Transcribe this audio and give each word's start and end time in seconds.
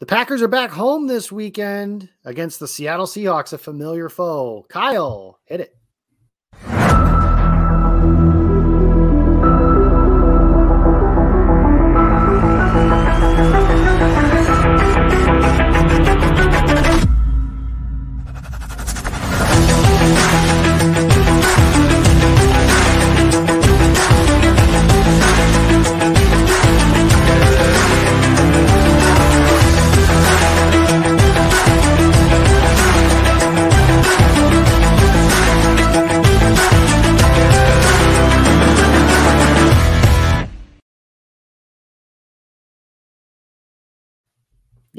The 0.00 0.06
Packers 0.06 0.40
are 0.40 0.48
back 0.48 0.70
home 0.70 1.06
this 1.06 1.30
weekend 1.30 2.08
against 2.24 2.58
the 2.58 2.66
Seattle 2.66 3.04
Seahawks, 3.04 3.52
a 3.52 3.58
familiar 3.58 4.08
foe. 4.08 4.64
Kyle, 4.70 5.38
hit 5.44 5.60
it. 5.60 5.76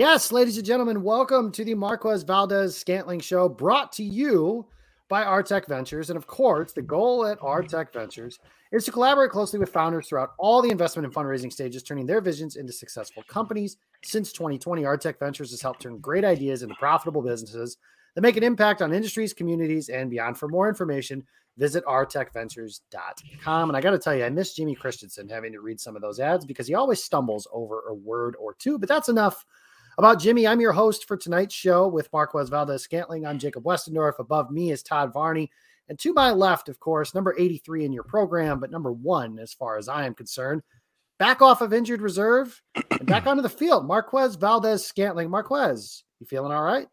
Yes, 0.02 0.32
ladies 0.32 0.58
and 0.58 0.66
gentlemen, 0.66 1.04
welcome 1.04 1.52
to 1.52 1.64
the 1.64 1.76
Marquez 1.76 2.24
Valdes 2.24 2.76
Scantling 2.76 3.20
Show 3.20 3.48
brought 3.48 3.92
to 3.92 4.04
you 4.04 4.66
by 5.10 5.24
Artec 5.24 5.68
Ventures. 5.68 6.10
And 6.10 6.18
of 6.18 6.26
course, 6.26 6.74
the 6.74 6.82
goal 6.82 7.28
at 7.28 7.40
Artec 7.40 7.94
Ventures 7.94 8.40
is 8.72 8.84
to 8.86 8.92
collaborate 8.92 9.30
closely 9.30 9.60
with 9.60 9.70
founders 9.70 10.08
throughout 10.08 10.32
all 10.40 10.60
the 10.64 10.72
investment 10.72 11.06
and 11.06 11.14
fundraising 11.14 11.54
stages, 11.54 11.84
turning 11.84 12.08
their 12.08 12.20
visions 12.20 12.56
into 12.56 12.74
successful 12.74 13.22
companies. 13.28 13.78
Since 14.04 14.34
2020, 14.34 14.82
Artec 14.82 15.20
Ventures 15.20 15.52
has 15.52 15.62
helped 15.62 15.84
turn 15.84 16.00
great 16.00 16.26
ideas 16.26 16.64
into 16.64 16.74
profitable 16.80 17.22
businesses 17.22 17.78
that 18.16 18.22
make 18.22 18.38
an 18.38 18.44
impact 18.44 18.82
on 18.82 18.96
industries, 18.96 19.34
communities, 19.36 19.90
and 19.90 20.10
beyond. 20.10 20.36
For 20.36 20.48
more 20.48 20.68
information, 20.68 21.24
visit 21.60 21.86
artecventures.com. 21.86 23.70
And 23.70 23.78
I 23.78 23.82
got 23.82 23.92
to 23.92 24.00
tell 24.00 24.16
you, 24.16 24.26
I 24.26 24.30
miss 24.30 24.56
Jimmy 24.56 24.74
Christensen 24.74 25.30
having 25.30 25.52
to 25.52 25.62
read 25.62 25.80
some 25.80 25.96
of 25.96 26.02
those 26.02 26.20
ads 26.20 26.44
because 26.44 26.66
he 26.66 26.74
always 26.74 27.04
stumbles 27.04 27.48
over 27.54 27.84
a 27.88 27.94
word 27.94 28.36
or 28.40 28.56
two, 28.56 28.80
but 28.80 28.90
that's 28.90 29.08
enough 29.08 29.46
about 29.98 30.20
Jimmy. 30.20 30.48
I'm 30.48 30.62
your 30.62 30.72
host 30.72 31.08
for 31.08 31.18
tonight's 31.18 31.56
show 31.56 31.88
with 31.88 32.12
Marquez 32.14 32.50
Valdes 32.50 32.84
Scantling. 32.84 33.26
I'm 33.26 33.40
Jacob 33.40 33.64
Westendorf. 33.64 34.20
Above 34.20 34.52
me 34.52 34.72
is 34.72 34.84
Todd 34.84 35.14
Varney. 35.14 35.52
And 35.90 36.00
to 36.00 36.14
my 36.14 36.32
left, 36.32 36.70
of 36.70 36.80
course, 36.80 37.14
number 37.14 37.36
83 37.38 37.86
in 37.86 37.94
your 37.94 38.04
program, 38.04 38.60
but 38.60 38.72
number 38.72 38.92
one, 38.92 39.40
as 39.40 39.54
far 39.54 39.78
as 39.78 39.90
I 39.90 40.06
am 40.06 40.14
concerned, 40.14 40.62
back 41.20 41.42
off 41.42 41.62
of 41.62 41.74
injured 41.74 42.02
reserve 42.02 42.62
and 42.92 43.06
back 43.06 43.28
onto 43.28 43.42
the 43.42 43.50
field. 43.50 43.86
Marquez 43.86 44.36
Valdes 44.36 44.86
Scantling. 44.86 45.30
Marquez, 45.30 46.04
you 46.20 46.26
feeling 46.26 46.52
all 46.52 46.64
right? 46.64 46.88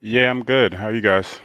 Yeah, 0.00 0.30
I'm 0.30 0.44
good. 0.44 0.74
How 0.74 0.86
are 0.86 0.94
you 0.94 1.00
guys? 1.00 1.40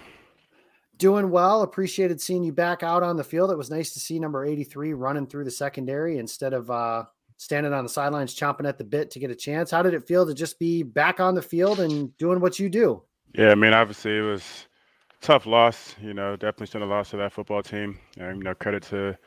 Doing 0.97 1.29
well. 1.29 1.61
Appreciated 1.61 2.21
seeing 2.21 2.43
you 2.43 2.53
back 2.53 2.83
out 2.83 3.03
on 3.03 3.17
the 3.17 3.23
field. 3.23 3.51
It 3.51 3.57
was 3.57 3.69
nice 3.69 3.93
to 3.93 3.99
see 3.99 4.19
number 4.19 4.45
83 4.45 4.93
running 4.93 5.27
through 5.27 5.43
the 5.43 5.51
secondary 5.51 6.17
instead 6.17 6.53
of 6.53 6.71
uh, 6.71 7.05
standing 7.37 7.73
on 7.73 7.83
the 7.83 7.89
sidelines, 7.89 8.35
chomping 8.35 8.67
at 8.67 8.77
the 8.77 8.83
bit 8.83 9.11
to 9.11 9.19
get 9.19 9.31
a 9.31 9.35
chance. 9.35 9.71
How 9.71 9.81
did 9.81 9.93
it 9.93 10.07
feel 10.07 10.25
to 10.25 10.33
just 10.33 10.59
be 10.59 10.83
back 10.83 11.19
on 11.19 11.35
the 11.35 11.41
field 11.41 11.79
and 11.79 12.15
doing 12.17 12.39
what 12.39 12.59
you 12.59 12.69
do? 12.69 13.03
Yeah, 13.33 13.51
I 13.51 13.55
mean, 13.55 13.73
obviously 13.73 14.17
it 14.17 14.21
was 14.21 14.67
tough 15.21 15.45
loss. 15.45 15.95
You 16.01 16.13
know, 16.13 16.35
definitely 16.35 16.67
still 16.67 16.83
a 16.83 16.85
loss 16.85 17.09
to 17.09 17.17
that 17.17 17.33
football 17.33 17.61
team. 17.61 17.99
And, 18.17 18.37
you 18.37 18.43
know, 18.43 18.55
credit 18.55 18.83
to 18.83 19.17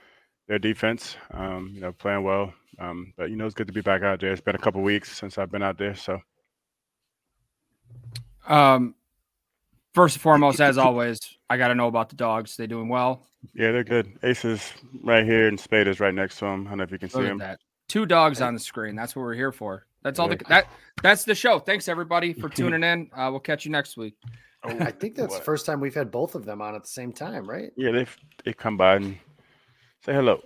their 0.47 0.59
defense. 0.59 1.17
Um, 1.33 1.71
you 1.75 1.81
know, 1.81 1.93
playing 1.93 2.25
well. 2.25 2.53
Um, 2.79 3.13
but 3.17 3.31
you 3.31 3.37
know, 3.37 3.47
it's 3.47 3.55
good 3.55 3.67
to 3.67 3.73
be 3.73 3.81
back 3.81 4.03
out 4.03 4.21
there. 4.21 4.33
It's 4.33 4.41
been 4.41 4.55
a 4.55 4.59
couple 4.59 4.83
weeks 4.83 5.17
since 5.17 5.37
I've 5.37 5.51
been 5.51 5.63
out 5.63 5.79
there, 5.79 5.95
so. 5.95 6.21
Um, 8.47 8.95
first 9.95 10.17
and 10.17 10.23
foremost, 10.23 10.61
as 10.61 10.79
always, 10.79 11.19
I 11.51 11.57
got 11.57 11.69
to 11.69 11.75
know 11.75 11.89
about 11.89 12.09
the 12.09 12.17
dogs. 12.17 12.57
They 12.57 12.67
doing 12.67 12.89
well? 12.89 13.27
Yeah, 13.55 13.73
they're 13.73 13.85
good. 13.85 14.19
Ace 14.23 14.45
is 14.45 14.73
right 15.03 15.25
here, 15.25 15.49
and 15.49 15.59
Spade 15.59 15.89
is 15.89 16.01
right 16.01 16.15
next 16.15 16.39
to 16.39 16.47
him. 16.47 16.67
I 16.67 16.71
don't 16.71 16.79
know 16.79 16.85
if 16.85 16.93
you 16.93 16.99
can 16.99 17.11
Look 17.13 17.23
see 17.23 17.29
him. 17.29 17.39
That. 17.39 17.59
Two 17.89 18.07
dogs 18.07 18.41
on 18.41 18.55
the 18.55 18.61
screen. 18.61 18.95
That's 18.95 19.17
what 19.17 19.23
we're 19.23 19.35
here 19.35 19.53
for. 19.53 19.87
That's 20.03 20.19
all 20.19 20.29
the 20.29 20.37
that 20.49 20.69
that's 21.03 21.25
the 21.25 21.35
show. 21.35 21.59
Thanks 21.59 21.89
everybody 21.89 22.33
for 22.33 22.49
tuning 22.55 22.83
in. 22.83 23.11
Uh, 23.15 23.29
we'll 23.31 23.41
catch 23.41 23.65
you 23.65 23.71
next 23.71 23.97
week. 23.97 24.15
Oh, 24.65 24.71
I 24.81 24.91
think 24.91 25.15
that's 25.15 25.31
what? 25.31 25.39
the 25.39 25.45
first 25.45 25.67
time 25.67 25.81
we've 25.81 25.95
had 25.95 26.11
both 26.11 26.35
of 26.35 26.45
them 26.45 26.61
on 26.61 26.75
at 26.75 26.83
the 26.83 26.89
same 26.89 27.13
time, 27.13 27.49
right? 27.49 27.71
Yeah, 27.77 27.93
they 27.93 28.07
they 28.45 28.53
come 28.53 28.77
by 28.77 28.97
and 28.97 29.19
say 30.05 30.13
hello. 30.13 30.41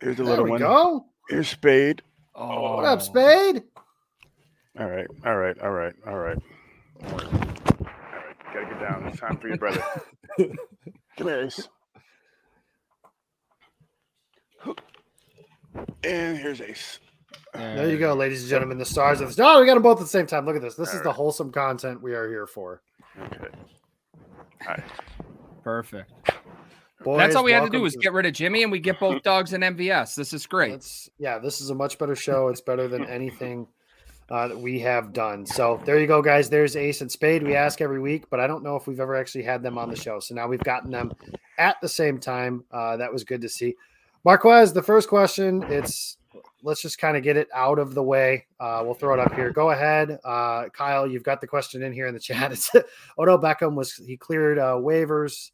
Here's 0.00 0.16
the 0.16 0.24
there 0.24 0.32
little 0.32 0.48
one. 0.48 0.58
Go. 0.60 1.06
Here's 1.28 1.48
Spade. 1.48 2.02
Oh. 2.34 2.76
What 2.76 2.84
up, 2.84 3.02
Spade? 3.02 3.62
All 4.78 4.86
right, 4.86 5.06
all 5.26 5.36
right, 5.36 5.58
all 5.60 5.70
right, 5.70 5.94
all 6.06 6.18
right. 6.18 6.38
All 7.04 7.18
right, 7.18 7.30
gotta 8.52 8.66
get 8.66 8.80
down. 8.80 9.06
It's 9.06 9.20
time 9.20 9.36
for 9.36 9.48
your 9.48 9.56
brother. 9.56 9.82
Come 10.38 10.56
here, 11.26 11.40
Ace. 11.42 11.68
And 16.04 16.38
here's 16.38 16.60
Ace. 16.60 16.98
There 17.54 17.90
you 17.90 17.98
go, 17.98 18.14
ladies 18.14 18.42
and 18.42 18.50
gentlemen. 18.50 18.78
The 18.78 18.84
stars 18.84 19.20
of 19.20 19.34
the 19.34 19.44
Oh, 19.44 19.60
we 19.60 19.66
got 19.66 19.74
them 19.74 19.82
both 19.82 19.98
at 19.98 20.04
the 20.04 20.08
same 20.08 20.26
time. 20.26 20.46
Look 20.46 20.56
at 20.56 20.62
this. 20.62 20.74
This 20.74 20.88
All 20.88 20.94
is 20.94 20.98
right. 20.98 21.04
the 21.04 21.12
wholesome 21.12 21.50
content 21.50 22.02
we 22.02 22.14
are 22.14 22.28
here 22.28 22.46
for. 22.46 22.82
Okay. 23.20 23.48
Hi. 24.62 24.82
Perfect. 25.62 26.12
Boys, 27.04 27.18
That's 27.18 27.36
all 27.36 27.44
we 27.44 27.52
had 27.52 27.64
to 27.64 27.70
do 27.70 27.80
was 27.80 27.92
to... 27.92 27.98
get 28.00 28.12
rid 28.12 28.26
of 28.26 28.32
Jimmy, 28.32 28.64
and 28.64 28.72
we 28.72 28.80
get 28.80 28.98
both 28.98 29.22
dogs 29.22 29.52
and 29.52 29.62
MVS. 29.62 30.14
This 30.14 30.32
is 30.32 30.46
great. 30.46 30.72
It's, 30.72 31.08
yeah, 31.18 31.38
this 31.38 31.60
is 31.60 31.70
a 31.70 31.74
much 31.74 31.96
better 31.98 32.16
show. 32.16 32.48
It's 32.48 32.60
better 32.60 32.88
than 32.88 33.04
anything 33.04 33.68
uh, 34.30 34.48
that 34.48 34.58
we 34.58 34.80
have 34.80 35.12
done. 35.12 35.46
So 35.46 35.80
there 35.84 35.98
you 35.98 36.06
go, 36.06 36.20
guys. 36.20 36.50
There's 36.50 36.74
Ace 36.74 37.00
and 37.00 37.10
Spade. 37.10 37.42
We 37.42 37.54
ask 37.54 37.80
every 37.80 38.00
week, 38.00 38.28
but 38.30 38.40
I 38.40 38.46
don't 38.46 38.64
know 38.64 38.76
if 38.76 38.86
we've 38.86 39.00
ever 39.00 39.14
actually 39.14 39.44
had 39.44 39.62
them 39.62 39.78
on 39.78 39.90
the 39.90 39.96
show. 39.96 40.20
So 40.20 40.34
now 40.34 40.48
we've 40.48 40.62
gotten 40.62 40.90
them 40.90 41.12
at 41.56 41.76
the 41.80 41.88
same 41.88 42.18
time. 42.18 42.64
Uh, 42.72 42.96
that 42.96 43.12
was 43.12 43.24
good 43.24 43.42
to 43.42 43.48
see. 43.48 43.76
Marquez, 44.28 44.74
the 44.74 44.82
first 44.82 45.08
question, 45.08 45.64
it's 45.70 46.18
let's 46.62 46.82
just 46.82 46.98
kind 46.98 47.16
of 47.16 47.22
get 47.22 47.38
it 47.38 47.48
out 47.54 47.78
of 47.78 47.94
the 47.94 48.02
way. 48.02 48.44
Uh, 48.60 48.82
we'll 48.84 48.92
throw 48.92 49.14
it 49.14 49.18
up 49.18 49.32
here. 49.32 49.50
Go 49.50 49.70
ahead, 49.70 50.18
uh, 50.22 50.68
Kyle. 50.68 51.06
You've 51.06 51.22
got 51.22 51.40
the 51.40 51.46
question 51.46 51.82
in 51.82 51.94
here 51.94 52.06
in 52.08 52.12
the 52.12 52.20
chat. 52.28 52.52
It's 52.52 52.70
Odell 53.18 53.38
Beckham 53.38 53.74
was 53.74 53.94
he 53.94 54.18
cleared 54.18 54.58
uh, 54.58 54.74
waivers 54.74 55.52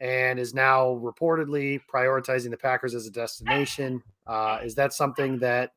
and 0.00 0.40
is 0.40 0.54
now 0.54 0.98
reportedly 1.04 1.80
prioritizing 1.94 2.48
the 2.48 2.56
Packers 2.56 2.94
as 2.94 3.06
a 3.06 3.10
destination. 3.10 4.02
Uh, 4.26 4.58
is 4.64 4.74
that 4.76 4.94
something 4.94 5.38
that 5.40 5.72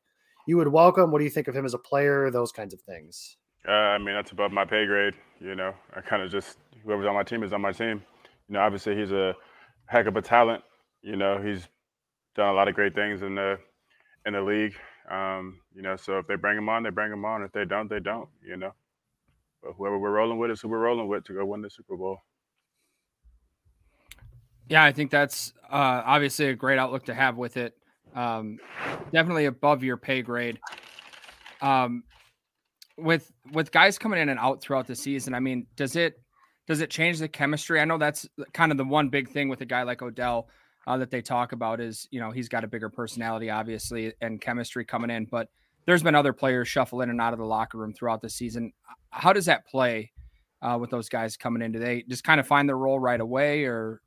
you 0.46 0.56
would 0.56 0.68
welcome? 0.68 1.10
What 1.10 1.18
do 1.18 1.24
you 1.24 1.30
think 1.30 1.48
of 1.48 1.54
him 1.54 1.66
as 1.66 1.74
a 1.74 1.78
player? 1.78 2.30
Those 2.30 2.50
kinds 2.50 2.72
of 2.72 2.80
things. 2.80 3.36
Uh, 3.68 3.72
I 3.72 3.98
mean, 3.98 4.14
that's 4.14 4.30
above 4.30 4.52
my 4.52 4.64
pay 4.64 4.86
grade. 4.86 5.12
You 5.38 5.54
know, 5.54 5.74
I 5.94 6.00
kind 6.00 6.22
of 6.22 6.30
just 6.30 6.56
whoever's 6.82 7.04
on 7.04 7.12
my 7.12 7.24
team 7.24 7.42
is 7.42 7.52
on 7.52 7.60
my 7.60 7.72
team. 7.72 8.02
You 8.48 8.54
know, 8.54 8.60
obviously 8.60 8.96
he's 8.96 9.12
a 9.12 9.34
heck 9.84 10.06
of 10.06 10.16
a 10.16 10.22
talent. 10.22 10.64
You 11.02 11.16
know, 11.16 11.42
he's 11.42 11.68
done 12.38 12.48
a 12.48 12.54
lot 12.54 12.68
of 12.68 12.74
great 12.74 12.94
things 12.94 13.20
in 13.20 13.34
the 13.34 13.58
in 14.24 14.32
the 14.32 14.40
league. 14.40 14.74
Um, 15.10 15.60
you 15.74 15.82
know, 15.82 15.96
so 15.96 16.18
if 16.18 16.26
they 16.26 16.36
bring 16.36 16.56
him 16.56 16.68
on, 16.68 16.82
they 16.82 16.90
bring 16.90 17.12
him 17.12 17.24
on. 17.24 17.42
If 17.42 17.52
they 17.52 17.64
don't, 17.64 17.90
they 17.90 18.00
don't. 18.00 18.28
You 18.42 18.56
know, 18.56 18.72
but 19.62 19.72
whoever 19.72 19.98
we're 19.98 20.12
rolling 20.12 20.38
with 20.38 20.50
is 20.50 20.60
who 20.60 20.68
we're 20.68 20.78
rolling 20.78 21.08
with 21.08 21.24
to 21.24 21.34
go 21.34 21.44
win 21.44 21.60
the 21.60 21.68
Super 21.68 21.96
Bowl. 21.96 22.18
Yeah, 24.68 24.84
I 24.84 24.92
think 24.92 25.10
that's 25.10 25.52
uh, 25.70 26.02
obviously 26.04 26.46
a 26.46 26.54
great 26.54 26.78
outlook 26.78 27.06
to 27.06 27.14
have 27.14 27.36
with 27.36 27.56
it. 27.56 27.74
Um, 28.14 28.58
definitely 29.12 29.46
above 29.46 29.82
your 29.82 29.96
pay 29.96 30.22
grade. 30.22 30.60
Um, 31.60 32.04
with 32.96 33.32
with 33.52 33.72
guys 33.72 33.98
coming 33.98 34.20
in 34.20 34.28
and 34.28 34.38
out 34.38 34.60
throughout 34.60 34.86
the 34.86 34.94
season, 34.94 35.34
I 35.34 35.40
mean, 35.40 35.66
does 35.74 35.96
it 35.96 36.20
does 36.68 36.80
it 36.80 36.90
change 36.90 37.18
the 37.18 37.28
chemistry? 37.28 37.80
I 37.80 37.84
know 37.84 37.98
that's 37.98 38.28
kind 38.52 38.70
of 38.70 38.78
the 38.78 38.84
one 38.84 39.08
big 39.08 39.28
thing 39.28 39.48
with 39.48 39.60
a 39.60 39.66
guy 39.66 39.82
like 39.82 40.02
Odell 40.02 40.48
uh, 40.88 40.96
that 40.96 41.10
they 41.10 41.20
talk 41.20 41.52
about 41.52 41.80
is, 41.82 42.08
you 42.10 42.18
know, 42.18 42.30
he's 42.30 42.48
got 42.48 42.64
a 42.64 42.66
bigger 42.66 42.88
personality, 42.88 43.50
obviously, 43.50 44.14
and 44.22 44.40
chemistry 44.40 44.86
coming 44.86 45.10
in. 45.10 45.26
But 45.26 45.48
there's 45.84 46.02
been 46.02 46.14
other 46.14 46.32
players 46.32 46.66
shuffle 46.66 47.02
in 47.02 47.10
and 47.10 47.20
out 47.20 47.34
of 47.34 47.38
the 47.38 47.44
locker 47.44 47.76
room 47.76 47.92
throughout 47.92 48.22
the 48.22 48.30
season. 48.30 48.72
How 49.10 49.34
does 49.34 49.44
that 49.44 49.66
play 49.66 50.12
uh, 50.62 50.78
with 50.80 50.88
those 50.88 51.10
guys 51.10 51.36
coming 51.36 51.60
in? 51.60 51.72
Do 51.72 51.78
they 51.78 52.04
just 52.08 52.24
kind 52.24 52.40
of 52.40 52.46
find 52.46 52.66
their 52.66 52.78
role 52.78 52.98
right 52.98 53.20
away, 53.20 53.64
or? 53.64 54.00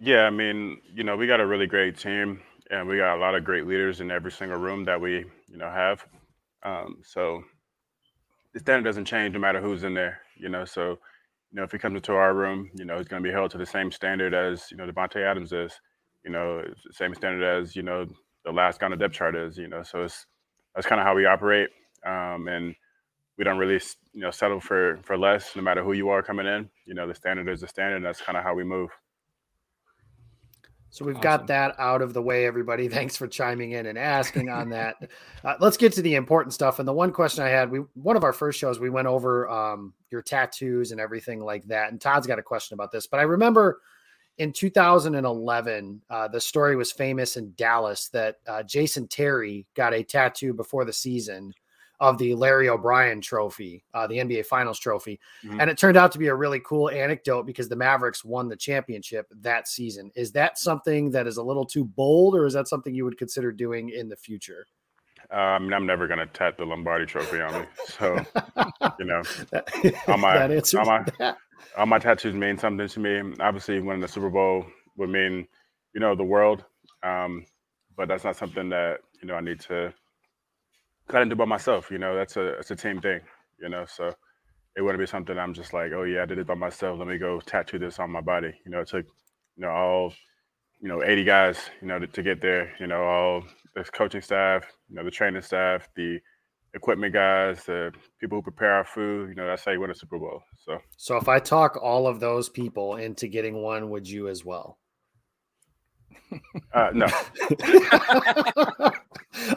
Yeah, 0.00 0.22
I 0.22 0.30
mean, 0.30 0.80
you 0.94 1.04
know, 1.04 1.18
we 1.18 1.26
got 1.26 1.40
a 1.40 1.46
really 1.46 1.66
great 1.66 1.98
team, 1.98 2.40
and 2.70 2.88
we 2.88 2.96
got 2.96 3.14
a 3.18 3.20
lot 3.20 3.34
of 3.34 3.44
great 3.44 3.66
leaders 3.66 4.00
in 4.00 4.10
every 4.10 4.32
single 4.32 4.58
room 4.58 4.84
that 4.84 4.98
we, 4.98 5.26
you 5.48 5.58
know, 5.58 5.70
have. 5.70 6.02
Um, 6.62 7.02
so 7.04 7.42
the 8.54 8.60
standard 8.60 8.88
doesn't 8.88 9.04
change 9.04 9.34
no 9.34 9.38
matter 9.38 9.60
who's 9.60 9.84
in 9.84 9.92
there, 9.92 10.22
you 10.38 10.48
know. 10.48 10.64
So, 10.64 10.92
you 11.50 11.56
know, 11.56 11.62
if 11.62 11.72
he 11.72 11.78
comes 11.78 11.96
into 11.96 12.14
our 12.14 12.32
room, 12.32 12.70
you 12.74 12.86
know, 12.86 12.96
he's 12.96 13.08
going 13.08 13.22
to 13.22 13.28
be 13.28 13.32
held 13.34 13.50
to 13.50 13.58
the 13.58 13.66
same 13.66 13.92
standard 13.92 14.32
as 14.32 14.70
you 14.70 14.78
know 14.78 14.86
Davante 14.86 15.22
Adams 15.22 15.52
is 15.52 15.78
you 16.24 16.30
know, 16.30 16.62
same 16.90 17.14
standard 17.14 17.42
as 17.42 17.74
you 17.74 17.82
know 17.82 18.06
the 18.44 18.52
last 18.52 18.80
guy 18.80 18.86
on 18.86 18.90
the 18.92 18.96
depth 18.96 19.14
chart 19.14 19.36
is. 19.36 19.56
You 19.56 19.68
know, 19.68 19.82
so 19.82 20.04
it's 20.04 20.26
that's 20.74 20.86
kind 20.86 21.00
of 21.00 21.06
how 21.06 21.14
we 21.14 21.26
operate, 21.26 21.70
um, 22.06 22.48
and 22.48 22.74
we 23.38 23.44
don't 23.44 23.58
really 23.58 23.80
you 24.12 24.20
know 24.20 24.30
settle 24.30 24.60
for 24.60 24.98
for 25.02 25.16
less, 25.16 25.56
no 25.56 25.62
matter 25.62 25.82
who 25.82 25.92
you 25.92 26.08
are 26.08 26.22
coming 26.22 26.46
in. 26.46 26.68
You 26.86 26.94
know, 26.94 27.06
the 27.06 27.14
standard 27.14 27.48
is 27.48 27.60
the 27.60 27.68
standard. 27.68 27.96
And 27.96 28.04
that's 28.04 28.20
kind 28.20 28.36
of 28.36 28.44
how 28.44 28.54
we 28.54 28.64
move. 28.64 28.90
So 30.92 31.06
we've 31.06 31.16
awesome. 31.16 31.22
got 31.22 31.46
that 31.46 31.74
out 31.78 32.02
of 32.02 32.12
the 32.12 32.20
way, 32.20 32.44
everybody. 32.44 32.86
Thanks 32.90 33.16
for 33.16 33.26
chiming 33.26 33.72
in 33.72 33.86
and 33.86 33.98
asking 33.98 34.50
on 34.50 34.68
that. 34.70 34.96
Uh, 35.42 35.54
let's 35.58 35.78
get 35.78 35.94
to 35.94 36.02
the 36.02 36.14
important 36.14 36.52
stuff. 36.52 36.78
And 36.78 36.86
the 36.86 36.92
one 36.92 37.12
question 37.12 37.42
I 37.42 37.48
had, 37.48 37.70
we 37.70 37.78
one 37.94 38.16
of 38.16 38.24
our 38.24 38.32
first 38.34 38.58
shows, 38.58 38.78
we 38.78 38.90
went 38.90 39.08
over 39.08 39.48
um, 39.48 39.94
your 40.10 40.20
tattoos 40.20 40.92
and 40.92 41.00
everything 41.00 41.40
like 41.40 41.64
that. 41.64 41.90
And 41.90 42.00
Todd's 42.00 42.26
got 42.26 42.38
a 42.38 42.42
question 42.42 42.74
about 42.74 42.92
this, 42.92 43.06
but 43.06 43.20
I 43.20 43.22
remember 43.22 43.80
in 44.38 44.52
2011, 44.52 46.02
uh, 46.08 46.28
the 46.28 46.40
story 46.40 46.76
was 46.76 46.90
famous 46.90 47.36
in 47.36 47.52
Dallas 47.56 48.08
that 48.08 48.36
uh, 48.46 48.62
Jason 48.62 49.06
Terry 49.06 49.66
got 49.74 49.94
a 49.94 50.02
tattoo 50.02 50.54
before 50.54 50.84
the 50.84 50.92
season 50.92 51.52
of 52.00 52.18
the 52.18 52.34
Larry 52.34 52.68
O'Brien 52.68 53.20
trophy, 53.20 53.84
uh, 53.94 54.08
the 54.08 54.16
NBA 54.16 54.46
Finals 54.46 54.80
trophy. 54.80 55.20
Mm-hmm. 55.44 55.60
And 55.60 55.70
it 55.70 55.78
turned 55.78 55.96
out 55.96 56.10
to 56.12 56.18
be 56.18 56.26
a 56.26 56.34
really 56.34 56.60
cool 56.60 56.90
anecdote 56.90 57.46
because 57.46 57.68
the 57.68 57.76
Mavericks 57.76 58.24
won 58.24 58.48
the 58.48 58.56
championship 58.56 59.26
that 59.40 59.68
season. 59.68 60.10
Is 60.16 60.32
that 60.32 60.58
something 60.58 61.10
that 61.12 61.28
is 61.28 61.36
a 61.36 61.42
little 61.42 61.64
too 61.64 61.84
bold, 61.84 62.34
or 62.34 62.44
is 62.44 62.54
that 62.54 62.66
something 62.66 62.92
you 62.92 63.04
would 63.04 63.18
consider 63.18 63.52
doing 63.52 63.90
in 63.90 64.08
the 64.08 64.16
future? 64.16 64.66
I 65.30 65.58
mean, 65.60 65.72
I'm 65.72 65.86
never 65.86 66.08
going 66.08 66.18
to 66.18 66.26
tat 66.26 66.58
the 66.58 66.64
Lombardi 66.64 67.06
trophy 67.06 67.40
on 67.40 67.60
me. 67.60 67.66
So, 67.86 68.16
you 68.98 69.04
know, 69.04 69.22
all 70.08 70.18
my, 70.18 70.44
all 70.44 70.84
my, 70.84 71.04
that. 71.18 71.36
All 71.76 71.86
my 71.86 71.98
tattoos 71.98 72.34
mean 72.34 72.58
something 72.58 72.88
to 72.88 73.00
me. 73.00 73.34
Obviously, 73.40 73.80
winning 73.80 74.00
the 74.02 74.08
Super 74.08 74.30
Bowl 74.30 74.66
would 74.96 75.10
mean, 75.10 75.46
you 75.94 76.00
know, 76.00 76.14
the 76.14 76.24
world. 76.24 76.64
Um, 77.02 77.44
but 77.96 78.08
that's 78.08 78.24
not 78.24 78.36
something 78.36 78.68
that, 78.70 78.98
you 79.20 79.28
know, 79.28 79.34
I 79.34 79.40
need 79.40 79.60
to 79.60 79.92
I 81.10 81.18
didn't 81.18 81.30
do 81.30 81.36
by 81.36 81.44
myself. 81.44 81.90
You 81.90 81.98
know, 81.98 82.14
that's 82.14 82.36
a 82.36 82.58
it's 82.58 82.70
a 82.70 82.76
team 82.76 83.00
thing. 83.00 83.20
You 83.60 83.68
know, 83.68 83.84
so 83.86 84.14
it 84.76 84.82
wouldn't 84.82 85.00
be 85.00 85.06
something 85.06 85.38
I'm 85.38 85.54
just 85.54 85.72
like, 85.72 85.92
oh 85.92 86.04
yeah, 86.04 86.22
I 86.22 86.26
did 86.26 86.38
it 86.38 86.46
by 86.46 86.54
myself. 86.54 86.98
Let 86.98 87.08
me 87.08 87.18
go 87.18 87.40
tattoo 87.40 87.78
this 87.78 87.98
on 87.98 88.10
my 88.10 88.20
body. 88.20 88.52
You 88.64 88.70
know, 88.70 88.80
it 88.80 88.88
took 88.88 89.04
you 89.56 89.66
know 89.66 89.70
all 89.70 90.14
you 90.80 90.88
know 90.88 91.02
80 91.02 91.24
guys 91.24 91.58
you 91.80 91.88
know 91.88 91.98
to, 91.98 92.06
to 92.06 92.22
get 92.22 92.40
there. 92.40 92.72
You 92.80 92.86
know, 92.86 93.02
all 93.02 93.44
the 93.74 93.84
coaching 93.84 94.22
staff, 94.22 94.64
you 94.88 94.96
know, 94.96 95.04
the 95.04 95.10
training 95.10 95.42
staff, 95.42 95.88
the 95.96 96.20
equipment 96.74 97.12
guys, 97.12 97.64
the 97.64 97.92
people 98.20 98.38
who 98.38 98.42
prepare 98.42 98.72
our 98.72 98.84
food. 98.84 99.30
You 99.30 99.34
know, 99.34 99.46
that's 99.46 99.64
how 99.64 99.72
you 99.72 99.80
win 99.80 99.90
a 99.90 99.94
Super 99.94 100.18
Bowl. 100.18 100.42
So, 100.64 100.78
so 100.96 101.16
if 101.16 101.28
I 101.28 101.38
talk 101.38 101.78
all 101.82 102.06
of 102.06 102.20
those 102.20 102.48
people 102.48 102.96
into 102.96 103.28
getting 103.28 103.62
one, 103.62 103.90
would 103.90 104.08
you 104.08 104.28
as 104.28 104.44
well? 104.44 104.78
Uh, 106.72 106.90
no. 106.94 107.06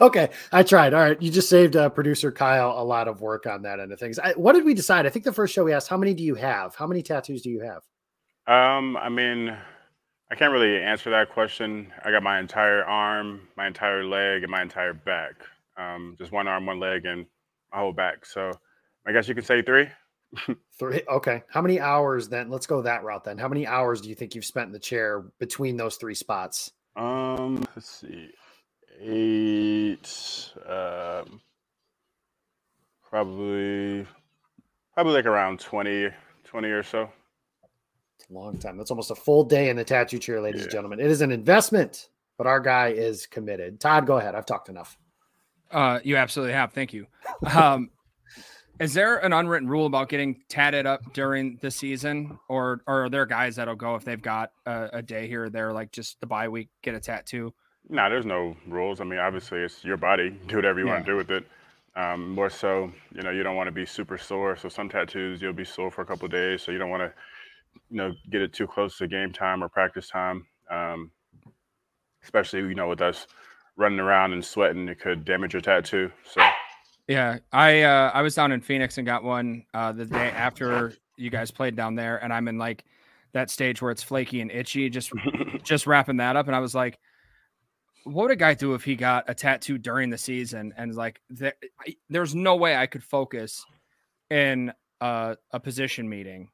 okay, 0.00 0.28
I 0.52 0.62
tried. 0.62 0.92
All 0.92 1.00
right, 1.00 1.20
you 1.20 1.30
just 1.30 1.48
saved 1.48 1.74
uh, 1.74 1.88
producer 1.88 2.30
Kyle 2.30 2.74
a 2.78 2.84
lot 2.84 3.08
of 3.08 3.22
work 3.22 3.46
on 3.46 3.62
that 3.62 3.80
end 3.80 3.92
of 3.92 3.98
things. 3.98 4.18
I, 4.18 4.32
what 4.32 4.52
did 4.52 4.64
we 4.64 4.74
decide? 4.74 5.06
I 5.06 5.10
think 5.10 5.24
the 5.24 5.32
first 5.32 5.54
show 5.54 5.64
we 5.64 5.72
asked, 5.72 5.88
how 5.88 5.96
many 5.96 6.12
do 6.12 6.22
you 6.22 6.34
have? 6.34 6.74
How 6.74 6.86
many 6.86 7.02
tattoos 7.02 7.40
do 7.40 7.50
you 7.50 7.60
have? 7.60 7.82
Um, 8.46 8.96
I 8.98 9.08
mean, 9.08 9.56
I 10.30 10.34
can't 10.34 10.52
really 10.52 10.76
answer 10.82 11.10
that 11.10 11.30
question. 11.30 11.92
I 12.04 12.10
got 12.10 12.22
my 12.22 12.38
entire 12.38 12.84
arm, 12.84 13.48
my 13.56 13.66
entire 13.66 14.04
leg, 14.04 14.42
and 14.42 14.50
my 14.50 14.62
entire 14.62 14.92
back. 14.92 15.34
Um, 15.76 16.16
just 16.18 16.32
one 16.32 16.48
arm, 16.48 16.66
one 16.66 16.80
leg, 16.80 17.04
and 17.04 17.26
my 17.72 17.78
whole 17.78 17.92
back. 17.92 18.24
So 18.24 18.52
I 19.06 19.12
guess 19.12 19.28
you 19.28 19.34
could 19.34 19.46
say 19.46 19.62
three. 19.62 19.88
Three. 20.78 21.02
Okay. 21.08 21.42
How 21.48 21.62
many 21.62 21.80
hours 21.80 22.28
then? 22.28 22.50
Let's 22.50 22.66
go 22.66 22.82
that 22.82 23.04
route 23.04 23.24
then. 23.24 23.38
How 23.38 23.48
many 23.48 23.66
hours 23.66 24.00
do 24.00 24.08
you 24.08 24.14
think 24.14 24.34
you've 24.34 24.44
spent 24.44 24.66
in 24.66 24.72
the 24.72 24.78
chair 24.78 25.24
between 25.38 25.76
those 25.76 25.96
three 25.96 26.14
spots? 26.14 26.72
Um, 26.96 27.64
let's 27.74 27.88
see. 27.88 28.30
Eight. 29.00 30.52
Um, 30.68 31.40
probably, 33.08 34.06
probably 34.94 35.12
like 35.12 35.26
around 35.26 35.60
20, 35.60 36.08
20 36.44 36.68
or 36.68 36.82
so. 36.82 37.08
It's 38.18 38.28
a 38.30 38.34
long 38.34 38.58
time. 38.58 38.76
That's 38.76 38.90
almost 38.90 39.10
a 39.10 39.14
full 39.14 39.44
day 39.44 39.70
in 39.70 39.76
the 39.76 39.84
tattoo 39.84 40.18
chair, 40.18 40.40
ladies 40.40 40.60
yeah. 40.60 40.64
and 40.64 40.72
gentlemen. 40.72 41.00
It 41.00 41.10
is 41.10 41.20
an 41.20 41.32
investment, 41.32 42.08
but 42.36 42.46
our 42.46 42.60
guy 42.60 42.88
is 42.88 43.26
committed. 43.26 43.80
Todd, 43.80 44.06
go 44.06 44.18
ahead. 44.18 44.34
I've 44.34 44.46
talked 44.46 44.68
enough. 44.68 44.98
Uh, 45.70 46.00
you 46.04 46.16
absolutely 46.16 46.54
have. 46.54 46.72
Thank 46.72 46.92
you. 46.92 47.06
Um, 47.54 47.90
is 48.78 48.92
there 48.92 49.18
an 49.18 49.32
unwritten 49.32 49.68
rule 49.68 49.86
about 49.86 50.08
getting 50.08 50.42
tatted 50.48 50.86
up 50.86 51.12
during 51.14 51.58
the 51.62 51.70
season, 51.70 52.38
or, 52.48 52.82
or 52.86 53.04
are 53.04 53.08
there 53.08 53.24
guys 53.24 53.56
that'll 53.56 53.74
go 53.74 53.94
if 53.94 54.04
they've 54.04 54.20
got 54.20 54.52
a, 54.66 54.90
a 54.94 55.02
day 55.02 55.26
here 55.26 55.44
or 55.44 55.50
there, 55.50 55.72
like 55.72 55.92
just 55.92 56.20
the 56.20 56.26
bye 56.26 56.48
week, 56.48 56.68
get 56.82 56.94
a 56.94 57.00
tattoo? 57.00 57.54
No, 57.88 58.02
nah, 58.02 58.08
there's 58.08 58.26
no 58.26 58.56
rules. 58.68 59.00
I 59.00 59.04
mean, 59.04 59.18
obviously, 59.18 59.60
it's 59.60 59.84
your 59.84 59.96
body. 59.96 60.30
Do 60.46 60.56
whatever 60.56 60.80
you 60.80 60.86
yeah. 60.86 60.92
want 60.92 61.06
to 61.06 61.12
do 61.12 61.16
with 61.16 61.30
it. 61.30 61.46
Um, 61.94 62.30
more 62.34 62.50
so, 62.50 62.92
you 63.14 63.22
know, 63.22 63.30
you 63.30 63.42
don't 63.42 63.56
want 63.56 63.68
to 63.68 63.72
be 63.72 63.86
super 63.86 64.18
sore. 64.18 64.54
So 64.56 64.68
some 64.68 64.90
tattoos, 64.90 65.40
you'll 65.40 65.54
be 65.54 65.64
sore 65.64 65.90
for 65.90 66.02
a 66.02 66.04
couple 66.04 66.28
days. 66.28 66.60
So 66.60 66.70
you 66.70 66.76
don't 66.76 66.90
want 66.90 67.02
to, 67.02 67.12
you 67.88 67.96
know, 67.96 68.12
get 68.28 68.42
it 68.42 68.52
too 68.52 68.66
close 68.66 68.98
to 68.98 69.06
game 69.06 69.32
time 69.32 69.64
or 69.64 69.70
practice 69.70 70.10
time. 70.10 70.46
Um, 70.70 71.10
especially, 72.22 72.58
you 72.60 72.74
know, 72.74 72.88
with 72.88 73.00
us 73.00 73.26
running 73.76 74.00
around 74.00 74.32
and 74.32 74.44
sweating, 74.44 74.88
it 74.88 75.00
could 75.00 75.24
damage 75.24 75.54
your 75.54 75.60
tattoo. 75.60 76.10
So 76.24 76.42
yeah, 77.08 77.38
I 77.52 77.82
uh, 77.82 78.10
I 78.12 78.22
was 78.22 78.34
down 78.34 78.52
in 78.52 78.60
Phoenix 78.60 78.98
and 78.98 79.06
got 79.06 79.22
one 79.22 79.64
uh, 79.74 79.92
the 79.92 80.06
day 80.06 80.30
after 80.30 80.94
you 81.16 81.30
guys 81.30 81.50
played 81.50 81.76
down 81.76 81.94
there, 81.94 82.22
and 82.22 82.32
I'm 82.32 82.48
in 82.48 82.58
like 82.58 82.84
that 83.32 83.50
stage 83.50 83.82
where 83.82 83.90
it's 83.90 84.02
flaky 84.02 84.40
and 84.40 84.50
itchy, 84.50 84.90
just 84.90 85.12
just 85.62 85.86
wrapping 85.86 86.16
that 86.18 86.36
up, 86.36 86.46
and 86.46 86.56
I 86.56 86.60
was 86.60 86.74
like, 86.74 86.98
what 88.06 88.22
would 88.24 88.30
a 88.30 88.36
guy 88.36 88.54
do 88.54 88.74
if 88.74 88.84
he 88.84 88.94
got 88.94 89.24
a 89.28 89.34
tattoo 89.34 89.78
during 89.78 90.10
the 90.10 90.18
season? 90.18 90.72
And 90.76 90.94
like, 90.94 91.20
there, 91.28 91.54
I, 91.80 91.96
there's 92.08 92.34
no 92.34 92.54
way 92.54 92.76
I 92.76 92.86
could 92.86 93.02
focus 93.02 93.64
in 94.30 94.72
a, 95.00 95.36
a 95.50 95.58
position 95.58 96.08
meeting 96.08 96.48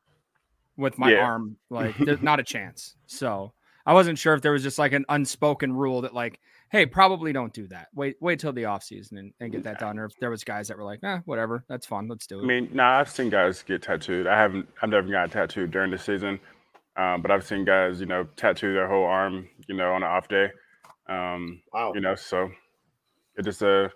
with 0.78 0.98
my 0.98 1.12
yeah. 1.12 1.18
arm, 1.18 1.56
like, 1.68 1.96
there's 1.98 2.22
not 2.22 2.40
a 2.40 2.42
chance. 2.42 2.96
So 3.06 3.52
I 3.84 3.92
wasn't 3.92 4.18
sure 4.18 4.32
if 4.32 4.40
there 4.40 4.52
was 4.52 4.62
just 4.62 4.78
like 4.78 4.94
an 4.94 5.04
unspoken 5.10 5.74
rule 5.74 6.00
that 6.02 6.14
like 6.14 6.40
hey, 6.72 6.86
probably 6.86 7.34
don't 7.34 7.52
do 7.52 7.68
that. 7.68 7.88
Wait, 7.94 8.16
wait 8.20 8.40
till 8.40 8.52
the 8.52 8.64
off 8.64 8.82
season 8.82 9.18
and, 9.18 9.32
and 9.40 9.52
get 9.52 9.62
that 9.62 9.78
done. 9.78 9.98
Or 9.98 10.06
if 10.06 10.16
there 10.18 10.30
was 10.30 10.42
guys 10.42 10.68
that 10.68 10.78
were 10.78 10.84
like, 10.84 11.02
nah, 11.02 11.18
whatever, 11.26 11.64
that's 11.68 11.86
fun, 11.86 12.08
let's 12.08 12.26
do 12.26 12.40
it. 12.40 12.42
I 12.42 12.46
mean, 12.46 12.70
nah, 12.72 12.98
I've 12.98 13.10
seen 13.10 13.28
guys 13.28 13.62
get 13.62 13.82
tattooed. 13.82 14.26
I 14.26 14.38
haven't, 14.38 14.66
I've 14.80 14.88
never 14.88 15.06
got 15.08 15.30
tattooed 15.30 15.70
during 15.70 15.90
the 15.90 15.98
season, 15.98 16.40
um, 16.96 17.20
but 17.20 17.30
I've 17.30 17.44
seen 17.44 17.66
guys, 17.66 18.00
you 18.00 18.06
know, 18.06 18.26
tattoo 18.36 18.72
their 18.72 18.88
whole 18.88 19.04
arm, 19.04 19.46
you 19.68 19.76
know, 19.76 19.92
on 19.92 20.02
an 20.02 20.08
off 20.08 20.28
day. 20.28 20.50
Um, 21.08 21.60
wow. 21.74 21.92
You 21.94 22.00
know, 22.00 22.14
so 22.14 22.50
it's 23.36 23.44
just 23.44 23.60
a 23.60 23.92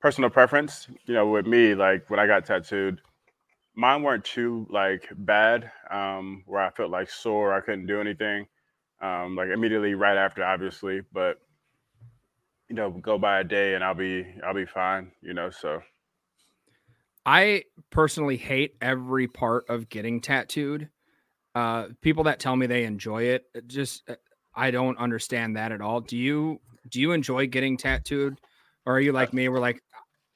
personal 0.00 0.28
preference. 0.28 0.86
You 1.06 1.14
know, 1.14 1.26
with 1.28 1.46
me, 1.46 1.74
like 1.74 2.10
when 2.10 2.20
I 2.20 2.26
got 2.26 2.44
tattooed, 2.44 3.00
mine 3.74 4.02
weren't 4.02 4.24
too 4.24 4.66
like 4.68 5.08
bad, 5.16 5.70
um, 5.90 6.42
where 6.46 6.60
I 6.60 6.70
felt 6.72 6.90
like 6.90 7.08
sore, 7.08 7.54
I 7.54 7.60
couldn't 7.60 7.86
do 7.86 8.02
anything. 8.02 8.46
Um, 9.00 9.34
like 9.34 9.48
immediately 9.48 9.94
right 9.94 10.18
after, 10.18 10.44
obviously, 10.44 11.00
but 11.12 11.38
you 12.68 12.76
know, 12.76 12.90
go 12.90 13.18
by 13.18 13.40
a 13.40 13.44
day 13.44 13.74
and 13.74 13.82
I'll 13.82 13.94
be 13.94 14.26
I'll 14.44 14.54
be 14.54 14.66
fine, 14.66 15.12
you 15.22 15.34
know, 15.34 15.50
so 15.50 15.82
I 17.24 17.64
personally 17.90 18.36
hate 18.36 18.76
every 18.80 19.26
part 19.26 19.68
of 19.68 19.88
getting 19.88 20.20
tattooed. 20.20 20.90
Uh 21.54 21.88
people 22.00 22.24
that 22.24 22.40
tell 22.40 22.56
me 22.56 22.66
they 22.66 22.84
enjoy 22.84 23.24
it, 23.24 23.44
just 23.66 24.08
uh, 24.08 24.16
I 24.54 24.70
don't 24.70 24.98
understand 24.98 25.56
that 25.56 25.72
at 25.72 25.80
all. 25.80 26.00
Do 26.00 26.16
you 26.16 26.60
do 26.88 27.00
you 27.00 27.12
enjoy 27.12 27.46
getting 27.46 27.76
tattooed 27.76 28.38
or 28.86 28.96
are 28.96 29.00
you 29.00 29.12
like 29.12 29.32
me 29.32 29.48
we're 29.48 29.58
like 29.58 29.82